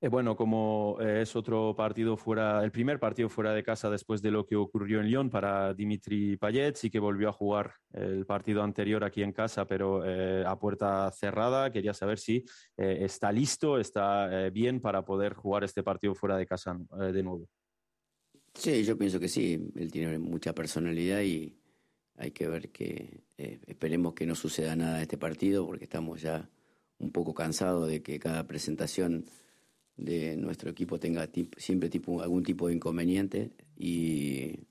Eh, 0.00 0.06
bueno, 0.06 0.36
como 0.36 0.96
eh, 1.00 1.22
es 1.22 1.34
otro 1.34 1.74
partido 1.74 2.16
fuera, 2.16 2.62
el 2.62 2.70
primer 2.70 3.00
partido 3.00 3.28
fuera 3.28 3.52
de 3.52 3.64
casa 3.64 3.90
después 3.90 4.22
de 4.22 4.30
lo 4.30 4.46
que 4.46 4.54
ocurrió 4.54 5.00
en 5.00 5.08
Lyon 5.08 5.28
para 5.28 5.74
Dimitri 5.74 6.36
Payet, 6.36 6.76
sí 6.76 6.88
que 6.88 7.00
volvió 7.00 7.28
a 7.28 7.32
jugar 7.32 7.74
el 7.92 8.24
partido 8.24 8.62
anterior 8.62 9.02
aquí 9.02 9.24
en 9.24 9.32
casa, 9.32 9.66
pero 9.66 10.04
eh, 10.04 10.44
a 10.46 10.56
puerta 10.56 11.10
cerrada. 11.10 11.72
Quería 11.72 11.94
saber 11.94 12.18
si 12.18 12.44
está 12.76 13.32
listo, 13.32 13.78
está 13.78 14.48
bien 14.50 14.80
para 14.80 15.04
poder 15.04 15.34
jugar 15.34 15.64
este 15.64 15.82
partido 15.82 16.14
fuera 16.14 16.36
de 16.36 16.46
casa 16.46 16.78
de 17.12 17.22
nuevo. 17.22 17.48
Sí, 18.54 18.84
yo 18.84 18.96
pienso 18.96 19.18
que 19.18 19.28
sí. 19.28 19.72
Él 19.74 19.90
tiene 19.90 20.18
mucha 20.18 20.54
personalidad 20.54 21.22
y 21.22 21.58
hay 22.16 22.30
que 22.30 22.46
ver 22.46 22.70
que 22.70 23.24
esperemos 23.36 24.14
que 24.14 24.26
no 24.26 24.36
suceda 24.36 24.76
nada 24.76 24.98
de 24.98 25.02
este 25.02 25.18
partido 25.18 25.66
porque 25.66 25.84
estamos 25.84 26.22
ya 26.22 26.48
un 26.98 27.10
poco 27.10 27.34
cansados 27.34 27.88
de 27.88 28.02
que 28.02 28.18
cada 28.18 28.46
presentación 28.46 29.24
de 29.98 30.36
nuestro 30.36 30.70
equipo 30.70 30.98
tenga 30.98 31.28
siempre 31.56 31.90
tipo, 31.90 32.22
algún 32.22 32.42
tipo 32.42 32.68
de 32.68 32.74
inconveniente. 32.74 33.52
Y 33.76 34.66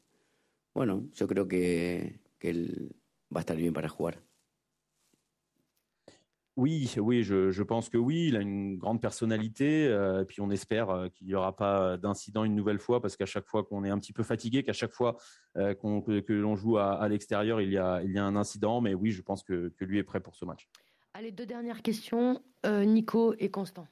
bueno, 0.73 1.07
yo 1.13 1.27
creo 1.27 1.47
que, 1.47 2.19
que 2.39 2.49
él 2.49 2.95
va 3.33 3.39
a 3.39 3.41
estar 3.41 3.57
bien 3.57 3.73
para 3.73 3.89
jugar. 3.89 4.23
Oui, 6.55 6.91
oui, 6.97 7.23
je, 7.23 7.51
je, 7.51 7.61
pense 7.61 7.87
que 7.87 7.99
oui. 7.99 8.29
Il 8.29 8.35
a 8.35 8.41
une 8.41 8.77
grande 8.77 8.99
personnalité. 8.99 9.87
Euh, 9.87 10.23
et 10.23 10.25
puis 10.25 10.41
on 10.41 10.49
espère 10.49 10.89
euh, 10.89 11.07
qu'il 11.09 11.27
n'y 11.27 11.35
aura 11.35 11.55
pas 11.55 11.97
d'incident 11.97 12.43
une 12.43 12.55
nouvelle 12.55 12.79
fois, 12.79 12.99
parce 12.99 13.15
qu'à 13.15 13.27
chaque 13.27 13.45
fois 13.45 13.63
qu'on 13.63 13.83
est 13.83 13.91
un 13.91 13.99
petit 13.99 14.11
peu 14.11 14.23
fatigué, 14.23 14.63
qu'à 14.63 14.73
chaque 14.73 14.91
fois 14.91 15.17
euh, 15.57 15.75
que, 15.75 16.19
que 16.21 16.33
l'on 16.33 16.55
joue 16.55 16.79
à, 16.79 16.99
à 16.99 17.07
l'extérieur, 17.09 17.61
il, 17.61 17.71
y 17.71 17.77
a, 17.77 18.01
il 18.03 18.11
y 18.11 18.17
a 18.17 18.25
un 18.25 18.35
incident. 18.35 18.81
Mais 18.81 18.95
oui, 18.95 19.11
je 19.11 19.21
pense 19.21 19.43
que, 19.43 19.69
que 19.77 19.85
lui 19.85 19.99
est 19.99 20.03
prêt 20.03 20.19
pour 20.19 20.35
ce 20.35 20.45
match. 20.45 20.67
Allez, 21.13 21.31
deux 21.31 21.45
dernières 21.45 21.83
questions. 21.83 22.41
Nico 22.65 23.33
et 23.39 23.49
Constant. 23.49 23.87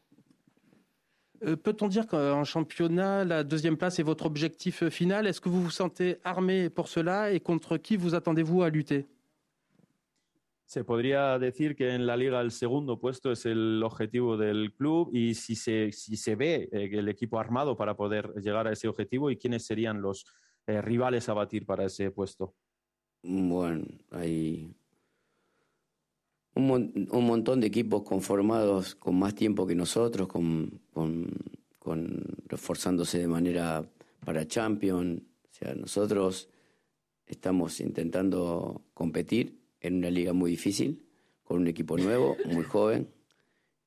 Euh, 1.44 1.56
peut-on 1.56 1.88
dire 1.88 2.08
qu'en 2.08 2.44
championnat, 2.44 3.26
la 3.26 3.44
deuxième 3.44 3.78
place 3.78 4.00
est 4.00 4.04
votre 4.04 4.26
objectif 4.26 4.88
final? 4.90 5.28
Est-ce 5.28 5.42
que 5.42 5.50
vous 5.50 5.62
vous 5.62 5.72
sentez 5.72 6.18
armé 6.24 6.70
pour 6.70 6.88
cela 6.88 7.32
et 7.32 7.40
contre 7.40 7.78
qui 7.78 7.98
vous 7.98 8.16
attendez-vous 8.16 8.64
à 8.64 8.70
lutter? 8.70 9.08
Se 10.68 10.80
podría 10.80 11.38
decir 11.38 11.76
que 11.76 11.84
en 11.84 12.08
la 12.08 12.18
liga 12.18 12.42
el 12.42 12.50
segundo 12.50 12.98
puesto 12.98 13.32
es 13.32 13.46
el 13.46 13.84
objetivo 13.84 14.36
del 14.36 14.74
club 14.74 15.10
y 15.14 15.36
si 15.36 15.56
se, 15.56 15.92
si 15.92 16.18
se 16.18 16.36
ve 16.36 16.70
eh, 16.72 16.90
el 16.92 17.08
equipo 17.08 17.38
armado 17.38 17.76
para 17.76 17.96
poder 17.96 18.34
llegar 18.42 18.66
a 18.68 18.72
ese 18.72 18.88
objetivo 18.88 19.30
y 19.30 19.38
quiénes 19.38 19.64
serían 19.64 20.02
los 20.02 20.26
eh, 20.66 20.82
rivales 20.82 21.30
a 21.30 21.36
batir 21.36 21.68
para 21.68 21.86
ese 21.86 22.10
puesto. 22.10 22.56
Bueno, 23.22 23.86
hay 24.10 24.76
un, 26.56 27.26
montón 27.26 27.60
de 27.60 27.68
equipos 27.68 28.04
conformados 28.04 28.96
con 28.96 29.20
más 29.20 29.36
tiempo 29.36 29.68
que 29.68 29.76
nosotros, 29.76 30.28
con, 30.28 30.80
con, 30.94 31.28
reforzándose 32.48 33.20
de 33.20 33.28
manera 33.28 33.88
para 34.24 34.48
Champions. 34.48 35.22
O 35.22 35.54
sea, 35.54 35.76
nosotros 35.76 36.50
estamos 37.28 37.80
intentando 37.80 38.84
competir 38.94 39.60
en 39.82 39.98
una 39.98 40.10
liga 40.10 40.34
muy 40.34 40.52
difícil, 40.52 41.06
con 41.44 41.62
un 41.62 41.68
equipo 41.68 41.98
nuevo, 41.98 42.38
muy 42.46 42.64
joven, 42.64 43.10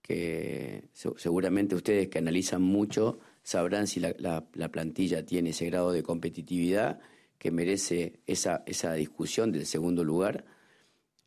que 0.03 0.89
seguramente 0.93 1.75
ustedes 1.75 2.09
que 2.09 2.19
analizan 2.19 2.63
mucho 2.63 3.19
sabrán 3.43 3.87
si 3.87 4.01
la, 4.01 4.47
plantilla 4.71 5.25
tiene 5.25 5.51
ese 5.51 5.67
grado 5.67 5.93
de 5.93 6.03
competitividad 6.03 7.01
que 7.39 7.51
merece 7.51 8.21
esa, 8.27 8.63
esa 8.67 8.93
discusión 8.95 9.53
del 9.53 9.65
segundo 9.65 10.05
lugar. 10.05 10.45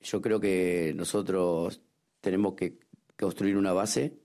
Yo 0.02 0.22
creo 0.22 0.40
que 0.40 0.94
nosotros 0.96 1.82
tenemos 2.22 2.54
que 2.56 2.80
construir 3.18 3.58
una 3.58 3.74
base, 3.74 4.18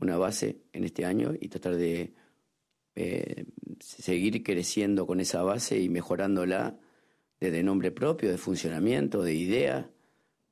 una 0.00 0.16
base 0.16 0.62
en 0.72 0.84
este 0.84 1.04
año 1.04 1.34
y 1.38 1.48
tratar 1.48 1.76
de 1.76 2.14
eh, 2.94 3.44
seguir 3.80 4.42
creciendo 4.42 5.06
con 5.06 5.20
esa 5.20 5.42
base 5.42 5.78
y 5.78 5.88
mejorándola 5.88 6.78
desde 7.38 7.62
nombre 7.62 7.90
propio, 7.90 8.30
de 8.30 8.38
funcionamiento, 8.38 9.22
de 9.22 9.34
idea, 9.34 9.90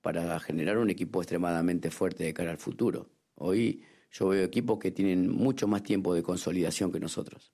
para 0.01 0.39
generar 0.41 0.79
un 0.79 0.91
equipo 0.91 1.21
extremadamente 1.21 1.91
fuerte 1.91 2.25
de 2.25 2.35
cara 2.35 2.51
al 2.51 2.59
futuro. 2.59 3.11
Hoy 3.35 3.83
yo 4.11 4.29
veo 4.29 4.45
equipos 4.45 4.79
que 4.79 4.91
tienen 4.91 5.29
mucho 5.29 5.69
más 5.69 5.83
tiempo 5.83 6.15
de 6.15 6.23
consolidación 6.23 6.91
que 6.91 7.01
nosotros. 7.01 7.53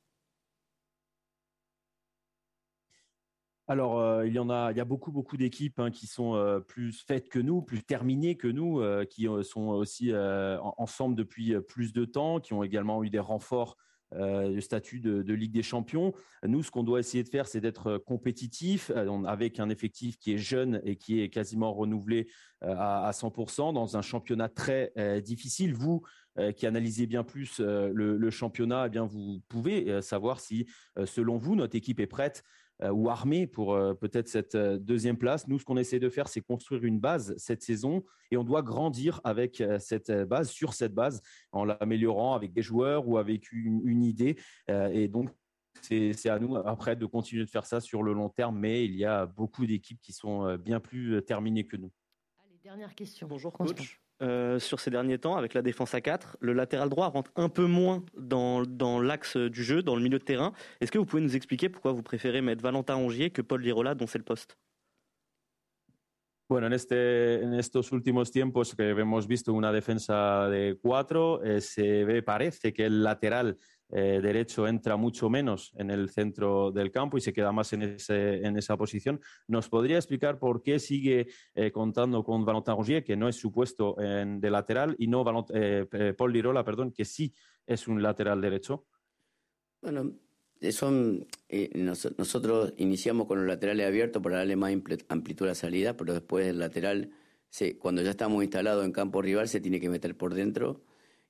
Alors, 3.66 3.98
euh, 3.98 4.26
il 4.26 4.34
y 4.34 4.38
en 4.38 4.50
a, 4.50 4.72
il 4.72 4.76
y 4.76 4.80
a 4.80 4.84
beaucoup, 4.84 5.10
beaucoup 5.10 5.38
d'équipes 5.38 5.78
hein, 5.80 5.90
qui 5.90 6.06
sont 6.06 6.34
euh, 6.34 6.60
plus 6.60 7.02
faites 7.06 7.30
que 7.30 7.38
nous, 7.38 7.62
plus 7.62 7.82
terminées 7.82 8.36
que 8.36 8.48
nous, 8.48 8.80
euh, 8.80 9.06
qui 9.06 9.26
sont 9.42 9.68
aussi 9.68 10.12
ensemble 10.76 11.16
depuis 11.16 11.54
plus 11.62 11.92
de 11.92 12.04
temps, 12.04 12.40
qui 12.40 12.52
ont 12.52 12.62
également 12.62 13.02
eu 13.02 13.10
des 13.10 13.18
renforts 13.18 13.76
du 14.12 14.60
statut 14.60 15.00
de, 15.00 15.32
Ligue 15.32 15.50
des 15.50 15.64
Champions. 15.64 16.12
Nous, 16.46 16.62
ce 16.62 16.70
qu'on 16.70 16.84
doit 16.84 17.00
essayer 17.00 17.24
de 17.24 17.28
faire, 17.28 17.48
c'est 17.48 17.60
d'être 17.60 17.98
compétitif 17.98 18.92
avec 19.26 19.58
un 19.58 19.68
effectif 19.70 20.18
qui 20.18 20.34
est 20.34 20.38
jeune 20.38 20.80
et 20.84 20.94
qui 20.94 21.20
est 21.20 21.30
quasiment 21.30 21.72
renouvelé 21.72 22.28
à, 22.60 23.10
100% 23.12 23.72
dans 23.72 23.96
un 23.96 24.02
championnat 24.02 24.48
très 24.48 24.92
difficile. 25.20 25.74
Vous, 25.74 26.02
qui 26.54 26.64
analysez 26.64 27.06
bien 27.06 27.24
plus 27.24 27.58
le, 27.58 28.30
championnat, 28.30 28.84
eh 28.86 28.90
bien 28.90 29.04
vous 29.04 29.40
pouvez 29.48 30.00
savoir 30.00 30.38
si, 30.38 30.68
selon 31.06 31.36
vous, 31.36 31.56
notre 31.56 31.74
équipe 31.74 31.98
est 31.98 32.06
prête 32.06 32.44
ou 32.82 33.08
armé 33.08 33.46
pour 33.46 33.74
euh, 33.74 33.94
peut-être 33.94 34.28
cette 34.28 34.54
euh, 34.54 34.78
deuxième 34.78 35.16
place. 35.16 35.46
Nous, 35.48 35.58
ce 35.58 35.64
qu'on 35.64 35.76
essaie 35.76 36.00
de 36.00 36.08
faire, 36.08 36.28
c'est 36.28 36.40
construire 36.40 36.84
une 36.84 36.98
base 36.98 37.34
cette 37.36 37.62
saison 37.62 38.04
et 38.30 38.36
on 38.36 38.44
doit 38.44 38.62
grandir 38.62 39.20
avec 39.24 39.62
cette 39.78 40.10
base, 40.10 40.50
sur 40.50 40.74
cette 40.74 40.92
base, 40.94 41.22
en 41.52 41.64
l'améliorant 41.64 42.34
avec 42.34 42.52
des 42.52 42.62
joueurs 42.62 43.06
ou 43.06 43.18
avec 43.18 43.52
une, 43.52 44.02
idée. 44.02 44.36
et 44.68 45.06
donc, 45.06 45.30
c'est 45.82 46.28
à 46.28 46.38
nous 46.40 46.56
après 46.56 46.96
de 46.96 47.06
continuer 47.06 47.44
de 47.44 47.50
faire 47.50 47.64
ça 47.64 47.80
sur 47.80 48.02
le 48.02 48.12
long 48.12 48.28
terme, 48.28 48.58
mais 48.58 48.84
il 48.86 48.96
y 48.96 49.04
a 49.04 49.26
beaucoup 49.26 49.66
d'équipes 49.66 50.00
qui 50.00 50.12
sont 50.12 50.56
bien 50.56 50.80
plus 50.80 51.22
terminées 51.22 51.66
que 51.66 51.76
nous. 51.76 51.92
Allez, 52.44 52.58
dernière 52.60 52.94
question. 52.94 53.28
Bonjour 53.28 53.52
coach. 53.52 54.03
Euh, 54.22 54.60
sur 54.60 54.78
ces 54.78 54.90
derniers 54.90 55.18
temps 55.18 55.34
avec 55.36 55.54
la 55.54 55.62
défense 55.62 55.92
à 55.92 56.00
4. 56.00 56.36
Le 56.40 56.52
latéral 56.52 56.88
droit 56.88 57.08
rentre 57.08 57.32
un 57.34 57.48
peu 57.48 57.66
moins 57.66 58.04
dans, 58.16 58.62
l'axe 59.00 59.36
du 59.36 59.64
jeu, 59.64 59.82
dans 59.82 59.96
le 59.96 60.02
milieu 60.02 60.20
de 60.20 60.24
terrain. 60.24 60.52
Est-ce 60.80 60.92
que 60.92 60.98
vous 60.98 61.04
pouvez 61.04 61.22
nous 61.22 61.34
expliquer 61.34 61.68
pourquoi 61.68 61.90
vous 61.92 62.02
préférez 62.02 62.40
mettre 62.40 62.62
Valentin 62.62 62.94
Rongier 62.94 63.30
que 63.30 63.42
Paul 63.42 63.60
Lirola, 63.60 63.96
dont 63.96 64.06
c'est 64.06 64.18
le 64.18 64.24
poste? 64.24 64.56
Bueno, 66.48 66.68
en, 66.68 66.72
este, 66.72 67.42
en 67.42 67.54
estos 67.54 67.90
últimos 67.90 68.30
tiempos 68.30 68.76
que 68.76 68.90
hemos 68.90 69.26
visto 69.26 69.52
una 69.52 69.72
defensa 69.72 70.48
de 70.48 70.78
cuatro, 70.80 71.42
eh, 71.42 71.60
se 71.60 72.04
ve, 72.04 72.22
parece 72.22 72.72
que 72.72 72.84
el 72.84 73.02
lateral 73.02 73.56
eh, 73.96 74.18
derecho 74.20 74.66
entra 74.66 74.96
mucho 74.96 75.30
menos 75.30 75.72
en 75.76 75.88
el 75.88 76.10
centro 76.10 76.72
del 76.72 76.90
campo 76.90 77.16
y 77.16 77.20
se 77.20 77.32
queda 77.32 77.52
más 77.52 77.72
en, 77.74 77.82
ese, 77.82 78.44
en 78.44 78.56
esa 78.56 78.76
posición. 78.76 79.20
¿Nos 79.46 79.68
podría 79.68 79.98
explicar 79.98 80.40
por 80.40 80.62
qué 80.62 80.80
sigue 80.80 81.28
eh, 81.54 81.70
contando 81.70 82.24
con 82.24 82.44
Valentin 82.44 83.04
que 83.04 83.16
no 83.16 83.28
es 83.28 83.36
su 83.36 83.52
puesto 83.52 83.94
en, 84.00 84.40
de 84.40 84.50
lateral, 84.50 84.96
y 84.98 85.06
no 85.06 85.24
Paul 85.24 86.32
Lirola, 86.32 86.64
perdón, 86.64 86.90
que 86.90 87.04
sí 87.04 87.32
es 87.64 87.86
un 87.86 88.02
lateral 88.02 88.40
derecho? 88.40 88.84
Bueno, 89.80 90.12
son, 90.72 91.28
eh, 91.48 91.70
nosotros 91.74 92.74
iniciamos 92.78 93.28
con 93.28 93.38
los 93.38 93.46
laterales 93.46 93.86
abiertos 93.86 94.20
para 94.20 94.38
darle 94.38 94.56
más 94.56 94.72
amplitud 95.08 95.46
a 95.46 95.50
la 95.50 95.54
salida, 95.54 95.96
pero 95.96 96.14
después 96.14 96.48
el 96.48 96.58
lateral, 96.58 97.12
cuando 97.78 98.02
ya 98.02 98.10
estamos 98.10 98.42
instalados 98.42 98.84
en 98.84 98.90
campo 98.90 99.22
rival, 99.22 99.48
se 99.48 99.60
tiene 99.60 99.78
que 99.78 99.88
meter 99.88 100.16
por 100.16 100.34
dentro. 100.34 100.82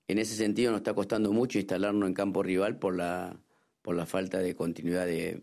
En 0.07 0.19
ese 0.19 0.37
sentido 0.37 0.71
nos 0.71 0.81
está 0.81 0.95
costando 0.95 1.33
mucho 1.33 1.59
instalarnos 1.59 2.07
en 2.09 2.15
campo 2.15 2.43
rival 2.43 2.79
por 2.79 2.97
la, 2.97 3.41
por 3.83 3.95
la 3.95 4.07
falta 4.07 4.39
de 4.39 4.55
continuidad 4.55 5.07
de, 5.07 5.43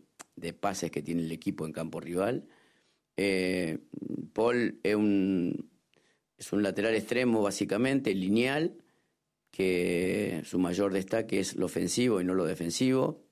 pases 0.60 0.92
que 0.92 1.02
tiene 1.02 1.22
el 1.22 1.32
equipo 1.32 1.66
en 1.66 1.72
campo 1.72 2.00
rival. 2.00 2.48
Eh, 3.18 3.80
Paul 4.34 4.80
es 4.84 4.96
un, 4.96 5.70
es 6.38 6.52
un 6.54 6.64
lateral 6.64 6.96
extremo 6.96 7.42
básicamente, 7.42 8.14
lineal, 8.14 8.76
que 9.52 10.42
su 10.46 10.58
mayor 10.60 10.94
destaque 10.94 11.40
es 11.40 11.56
lo 11.56 11.68
ofensivo 11.68 12.22
y 12.22 12.24
no 12.24 12.34
lo 12.34 12.46
defensivo. 12.46 13.24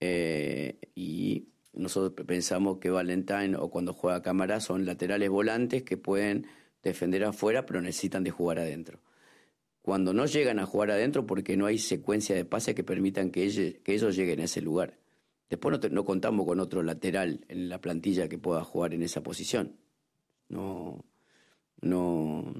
Eh, 0.00 0.78
y 0.94 1.48
nosotros 1.72 2.26
pensamos 2.26 2.78
que 2.78 2.90
Valentine 2.90 3.56
o 3.56 3.70
cuando 3.70 3.94
juega 3.94 4.22
cámara 4.22 4.60
son 4.60 4.84
laterales 4.84 5.30
volantes 5.30 5.82
que 5.84 5.96
pueden 5.96 6.46
defender 6.82 7.24
afuera, 7.24 7.64
pero 7.66 7.80
necesitan 7.80 8.24
de 8.24 8.30
jugar 8.30 8.58
adentro. 8.58 9.00
Cuando 9.88 10.12
no 10.12 10.26
llegan 10.26 10.58
a 10.58 10.66
jugar 10.66 10.90
adentro 10.90 11.26
porque 11.26 11.56
no 11.56 11.64
hay 11.64 11.78
secuencia 11.78 12.36
de 12.36 12.44
pases 12.44 12.74
que 12.74 12.84
permitan 12.84 13.30
que 13.30 13.44
ellos, 13.44 13.76
que 13.82 13.94
ellos 13.94 14.14
lleguen 14.14 14.40
a 14.40 14.44
ese 14.44 14.60
lugar. 14.60 14.98
Después 15.48 15.80
no, 15.90 16.04
contamos 16.04 16.44
con 16.44 16.60
otro 16.60 16.82
lateral 16.82 17.46
en 17.48 17.70
la 17.70 17.80
plantilla 17.80 18.28
que 18.28 18.36
pueda 18.36 18.62
jugar 18.64 18.92
en 18.92 19.02
esa 19.02 19.22
posición. 19.22 19.78
No, 20.50 21.06
no, 21.80 22.52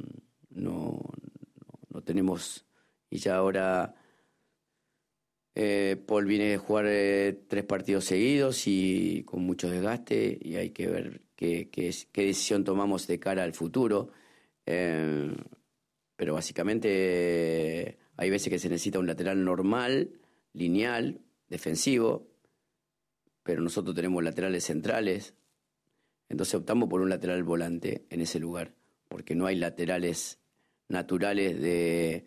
no, 0.48 1.00
no 1.90 2.00
tenemos. 2.02 2.64
Y 3.10 3.18
ya 3.18 3.36
ahora 3.36 3.94
eh, 5.54 6.02
Paul 6.06 6.24
viene 6.24 6.54
a 6.54 6.58
jugar 6.58 6.86
eh, 6.88 7.38
tres 7.46 7.64
partidos 7.64 8.06
seguidos 8.06 8.66
y 8.66 9.22
con 9.24 9.42
mucho 9.42 9.68
desgaste 9.68 10.38
y 10.40 10.56
hay 10.56 10.70
que 10.70 10.86
ver 10.86 11.20
qué, 11.36 11.68
qué, 11.70 11.92
decisión 12.24 12.64
tomamos 12.64 13.06
de 13.06 13.20
cara 13.20 13.42
al 13.42 13.52
futuro. 13.52 14.12
Eh, 14.64 15.30
pero 16.18 16.34
básicamente 16.34 17.96
hay 18.16 18.28
veces 18.28 18.50
que 18.50 18.58
se 18.58 18.68
necesita 18.68 18.98
un 18.98 19.06
lateral 19.06 19.44
normal, 19.44 20.10
lineal, 20.52 21.20
defensivo, 21.48 22.26
pero 23.44 23.62
nosotros 23.62 23.94
tenemos 23.94 24.24
laterales 24.24 24.64
centrales, 24.64 25.34
entonces 26.28 26.56
optamos 26.56 26.88
por 26.88 27.00
un 27.00 27.08
lateral 27.08 27.44
volante 27.44 28.04
en 28.10 28.20
ese 28.20 28.40
lugar, 28.40 28.74
porque 29.08 29.36
no 29.36 29.46
hay 29.46 29.54
laterales 29.54 30.40
naturales 30.88 31.60
de, 31.62 32.26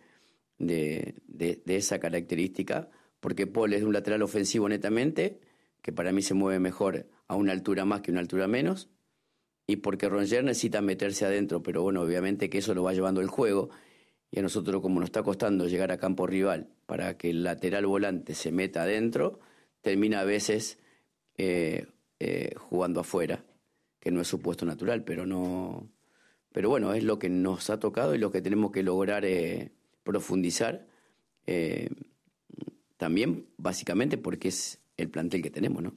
de 0.58 1.76
esa 1.76 2.00
característica 2.00 2.90
porque 3.20 3.46
Paul 3.46 3.74
es 3.74 3.84
un 3.84 3.94
lateral 3.94 4.24
ofensivo 4.24 4.68
netamente, 4.68 5.40
que 5.82 5.94
para 5.94 6.12
mí 6.12 6.22
se 6.22 6.34
mueve 6.34 6.60
mejor 6.60 7.08
a 7.28 7.36
una 7.36 7.52
altura 7.52 7.86
más 7.86 8.02
que 8.02 8.12
una 8.12 8.22
altura 8.22 8.48
menos, 8.48 8.90
y 9.68 9.78
porque 9.78 10.10
Ronger 10.10 10.44
necesita 10.44 10.82
meterse 10.82 11.26
adentro, 11.26 11.64
pero 11.64 11.82
bueno, 11.82 12.02
obviamente 12.02 12.50
que 12.50 12.60
eso 12.60 12.74
lo 12.74 12.84
va 12.84 12.94
llevando 12.94 13.22
el 13.22 13.28
juego, 13.28 13.70
y 14.32 14.40
a 14.40 14.42
nosotros 14.42 14.82
como 14.82 15.00
nos 15.00 15.08
está 15.08 15.24
costando 15.24 15.68
llegar 15.68 15.92
a 15.92 15.98
campo 15.98 16.26
rival 16.26 16.70
para 16.86 17.18
que 17.18 17.30
el 17.30 17.44
lateral 17.44 17.86
volante 17.86 18.34
se 18.34 18.52
meta 18.52 18.84
adentro, 18.84 19.40
termina 19.82 20.22
a 20.22 20.24
veces 20.24 20.80
eh, 21.38 21.88
eh, 22.20 22.54
jugando 22.58 23.02
afuera, 23.02 23.44
que 24.00 24.12
no 24.12 24.22
es 24.22 24.28
su 24.28 24.40
puesto 24.40 24.66
natural, 24.66 25.04
pero 25.04 25.26
no... 25.26 25.90
Pero 26.54 26.70
bueno, 26.70 26.94
es 26.94 27.04
lo 27.04 27.18
que 27.18 27.30
nos 27.30 27.70
ha 27.70 27.80
tocado 27.80 28.14
y 28.14 28.18
lo 28.18 28.32
que 28.32 28.42
tenemos 28.42 28.72
que 28.72 28.84
lograr 28.84 29.24
eh, 29.26 29.72
profundizar 30.04 30.88
también 32.98 33.48
básicamente 33.58 34.18
porque 34.18 34.50
es 34.50 34.80
el 34.96 35.10
plantel 35.10 35.42
que 35.42 35.50
tenemos, 35.50 35.82
¿no? 35.82 35.96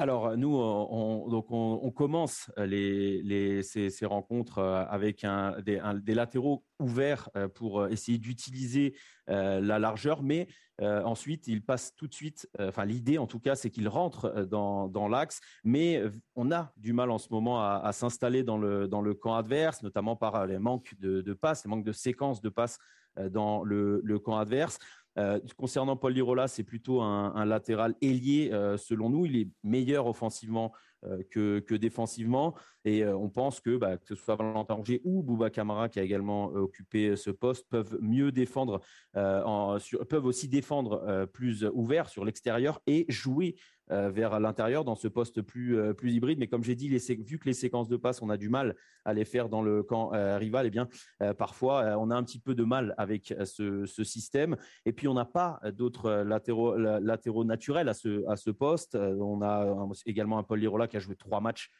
Alors 0.00 0.36
nous, 0.36 0.56
on, 0.56 1.28
donc 1.28 1.46
on, 1.50 1.90
commence 1.90 2.52
les, 2.56 3.62
ces, 3.64 4.06
rencontres 4.06 4.58
euh, 4.58 4.84
avec 4.88 5.26
des, 5.64 6.14
latéraux 6.14 6.64
ouverts 6.78 7.28
euh, 7.34 7.48
pour 7.48 7.80
euh, 7.80 7.88
essayer 7.88 8.18
d'utiliser 8.18 8.94
la 9.26 9.78
largeur, 9.78 10.22
mais 10.22 10.48
ensuite 10.80 11.48
il 11.48 11.62
passe 11.62 11.94
tout 11.94 12.06
de 12.06 12.14
suite. 12.14 12.48
Enfin, 12.58 12.86
l'idée 12.86 13.18
en 13.18 13.26
tout 13.26 13.40
cas, 13.40 13.56
c'est 13.56 13.68
qu'il 13.68 13.88
rentre 13.88 14.46
dans, 14.46 15.08
l'axe, 15.08 15.40
mais 15.64 16.02
on 16.34 16.50
a 16.50 16.72
du 16.78 16.94
mal 16.94 17.10
en 17.10 17.18
ce 17.18 17.28
moment 17.30 17.60
à, 17.60 17.92
s'installer 17.92 18.42
dans 18.42 18.56
le, 18.56 19.14
camp 19.14 19.34
adverse, 19.34 19.82
notamment 19.82 20.16
par 20.16 20.46
les 20.46 20.58
manques 20.58 20.94
de, 20.98 21.34
passes, 21.34 21.64
les 21.64 21.68
manques 21.68 21.84
de 21.84 21.92
séquences 21.92 22.40
de 22.40 22.48
passes 22.48 22.78
dans 23.18 23.64
le 23.64 24.18
camp 24.18 24.38
adverse. 24.38 24.78
Euh, 25.18 25.40
concernant 25.56 25.96
Paul 25.96 26.12
Lirola, 26.12 26.46
c'est 26.48 26.62
plutôt 26.62 27.02
un, 27.02 27.44
latéral 27.44 27.94
ailier, 28.00 28.50
euh, 28.52 28.76
selon 28.76 29.10
nous. 29.10 29.26
Il 29.26 29.36
est 29.36 29.48
meilleur 29.64 30.06
offensivement 30.06 30.72
que, 31.30 31.60
que, 31.60 31.74
défensivement. 31.74 32.54
Et 32.84 33.04
on 33.06 33.28
pense 33.28 33.60
que, 33.60 33.76
bah, 33.76 33.98
que 33.98 34.06
ce 34.06 34.14
soit 34.14 34.36
Valentin 34.36 34.74
Rongier 34.74 35.00
ou 35.04 35.22
Bouba 35.22 35.50
Camara, 35.50 35.88
qui 35.88 36.00
a 36.00 36.02
également 36.02 36.46
occupé 36.46 37.16
ce 37.16 37.30
poste, 37.30 37.66
peuvent 37.68 37.98
mieux 38.00 38.32
défendre, 38.32 38.80
en, 39.14 39.78
peuvent 40.08 40.26
aussi 40.26 40.48
défendre 40.48 41.26
plus 41.32 41.64
ouvert 41.72 42.08
sur 42.08 42.24
l'extérieur 42.24 42.80
et 42.86 43.04
jouer 43.08 43.56
euh, 43.90 44.10
vers 44.10 44.38
l'intérieur 44.38 44.84
dans 44.84 44.96
ce 44.96 45.08
poste 45.08 45.40
plus, 45.40 45.78
euh, 45.78 45.94
plus 45.94 46.12
hybride. 46.12 46.38
Mais 46.38 46.46
comme 46.46 46.62
j'ai 46.62 46.74
dit, 46.74 46.90
vu 46.90 47.38
que 47.38 47.46
les 47.46 47.54
séquences 47.54 47.88
de 47.88 47.96
passe, 47.96 48.20
on 48.20 48.28
a 48.28 48.36
du 48.36 48.50
mal 48.50 48.74
à 49.06 49.14
les 49.14 49.24
faire 49.24 49.48
dans 49.48 49.62
le 49.62 49.82
camp 49.82 50.12
euh, 50.12 50.36
rival, 50.36 50.66
et 50.66 50.68
eh 50.68 50.70
bien, 50.70 50.88
parfois, 51.38 51.96
on 51.98 52.10
a 52.10 52.14
un 52.14 52.22
petit 52.22 52.38
peu 52.38 52.54
de 52.54 52.64
mal 52.64 52.94
avec 52.98 53.34
ce, 53.44 53.86
ce 53.86 54.04
système. 54.04 54.56
Et 54.84 54.92
puis, 54.92 55.08
on 55.08 55.14
n'a 55.14 55.24
pas 55.24 55.60
d'autres 55.72 56.10
latéraux, 56.10 56.76
latéraux 56.76 57.44
naturels 57.44 57.88
à 57.88 57.94
ce, 57.94 58.28
à 58.28 58.36
ce 58.36 58.50
poste. 58.50 58.96
On 58.96 59.40
a 59.40 59.88
également 60.04 60.38
un 60.38 60.42
Paul 60.42 60.60
Lirola 60.60 60.87
qui 60.88 60.96
a 60.96 61.00
joué 61.00 61.16
trois 61.16 61.40
matchs 61.40 61.70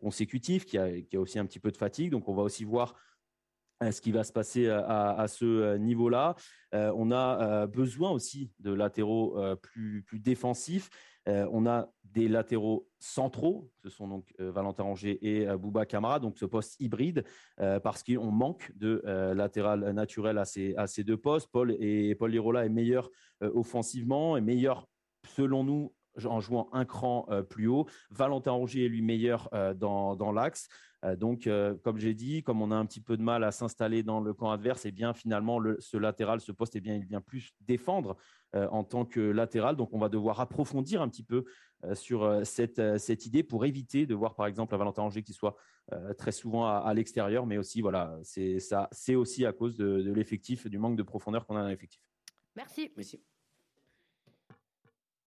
consécutifs, 0.00 0.64
qui 0.64 0.78
a, 0.78 1.00
qui 1.02 1.16
a 1.16 1.20
aussi 1.20 1.38
un 1.38 1.46
petit 1.46 1.58
peu 1.58 1.72
de 1.72 1.76
fatigue. 1.76 2.10
Donc, 2.12 2.28
on 2.28 2.34
va 2.34 2.42
aussi 2.42 2.64
voir 2.64 2.94
ce 3.82 4.00
qui 4.00 4.12
va 4.12 4.22
se 4.22 4.32
passer 4.32 4.68
à, 4.68 5.10
à 5.10 5.26
ce 5.26 5.76
niveau-là. 5.76 6.36
on 6.72 7.10
a 7.10 7.66
besoin 7.66 8.10
aussi 8.10 8.52
de 8.60 8.72
latéraux 8.72 9.36
plus, 9.56 10.04
plus 10.04 10.20
défensifs. 10.20 10.90
Euh, 11.26 11.48
on 11.52 11.66
a 11.66 11.90
des 12.04 12.28
latéraux 12.28 12.86
centraux, 12.98 13.70
ce 13.82 13.88
sont 13.88 14.08
donc 14.08 14.34
euh, 14.40 14.50
Valentin 14.50 14.82
Ranger 14.82 15.18
et 15.22 15.48
euh, 15.48 15.56
Bouba 15.56 15.86
Camara, 15.86 16.20
donc 16.20 16.36
ce 16.36 16.44
poste 16.44 16.78
hybride, 16.80 17.24
parce 17.56 18.02
qu'on 18.02 18.30
manque 18.30 18.72
de 18.76 19.02
latéral 19.34 19.90
naturel 19.92 20.38
à 20.38 20.44
ces, 20.44 20.74
à 20.76 20.86
ces 20.86 21.04
deux 21.04 21.16
postes. 21.16 21.48
Paul 21.50 21.72
et 21.80 22.14
Paul 22.14 22.30
Lirola 22.30 22.64
est 22.66 22.70
meilleur 22.70 23.10
offensivement, 23.40 24.36
est 24.36 24.40
meilleur 24.40 24.86
selon 25.26 25.64
nous 25.64 25.94
en 26.24 26.40
jouant 26.40 26.68
un 26.72 26.84
cran 26.84 27.26
plus 27.48 27.66
haut. 27.66 27.86
Valentin 28.10 28.52
Rongier 28.52 28.86
est 28.86 28.88
lui 28.88 29.02
meilleur 29.02 29.48
dans, 29.76 30.16
dans 30.16 30.32
l'axe. 30.32 30.68
donc, 31.16 31.48
comme 31.82 31.98
j'ai 31.98 32.14
dit, 32.14 32.42
comme 32.42 32.62
on 32.62 32.70
a 32.70 32.76
un 32.76 32.86
petit 32.86 33.00
peu 33.00 33.16
de 33.16 33.22
mal 33.22 33.44
à 33.44 33.50
s'installer 33.50 34.02
dans 34.02 34.20
le 34.20 34.32
camp 34.32 34.50
adverse, 34.50 34.84
et 34.84 34.88
eh 34.88 34.92
bien 34.92 35.12
finalement, 35.12 35.60
ce 35.78 35.96
latéral, 35.96 36.40
ce 36.40 36.52
poste, 36.52 36.76
et 36.76 36.78
eh 36.78 36.80
bien, 36.80 36.94
il 36.94 37.04
vient 37.04 37.20
plus 37.20 37.52
défendre 37.60 38.16
en 38.52 38.84
tant 38.84 39.04
que 39.04 39.20
latéral. 39.20 39.76
Donc, 39.76 39.92
on 39.92 39.98
va 39.98 40.08
devoir 40.08 40.40
approfondir 40.40 41.02
un 41.02 41.08
petit 41.08 41.24
peu 41.24 41.44
sur 41.92 42.40
cette, 42.44 42.98
cette 42.98 43.26
idée 43.26 43.42
pour 43.42 43.64
éviter 43.64 44.06
de 44.06 44.14
voir, 44.14 44.34
par 44.34 44.46
exemple, 44.46 44.74
un 44.74 44.78
Valentin 44.78 45.02
Rongier 45.02 45.22
qui 45.22 45.34
soit 45.34 45.56
très 46.16 46.32
souvent 46.32 46.66
à, 46.66 46.94
l'extérieur, 46.94 47.46
mais 47.46 47.58
aussi, 47.58 47.80
voilà, 47.80 48.18
c'est 48.22 48.58
ça, 48.60 48.88
c'est 48.92 49.14
aussi 49.14 49.44
à 49.44 49.52
cause 49.52 49.76
de, 49.76 50.02
de 50.02 50.12
l'effectif, 50.12 50.66
du 50.66 50.78
manque 50.78 50.96
de 50.96 51.02
profondeur 51.02 51.46
qu'on 51.46 51.56
a 51.56 51.62
dans 51.62 51.68
l'effectif. 51.68 52.00
Merci. 52.56 52.92
Merci. 52.96 53.20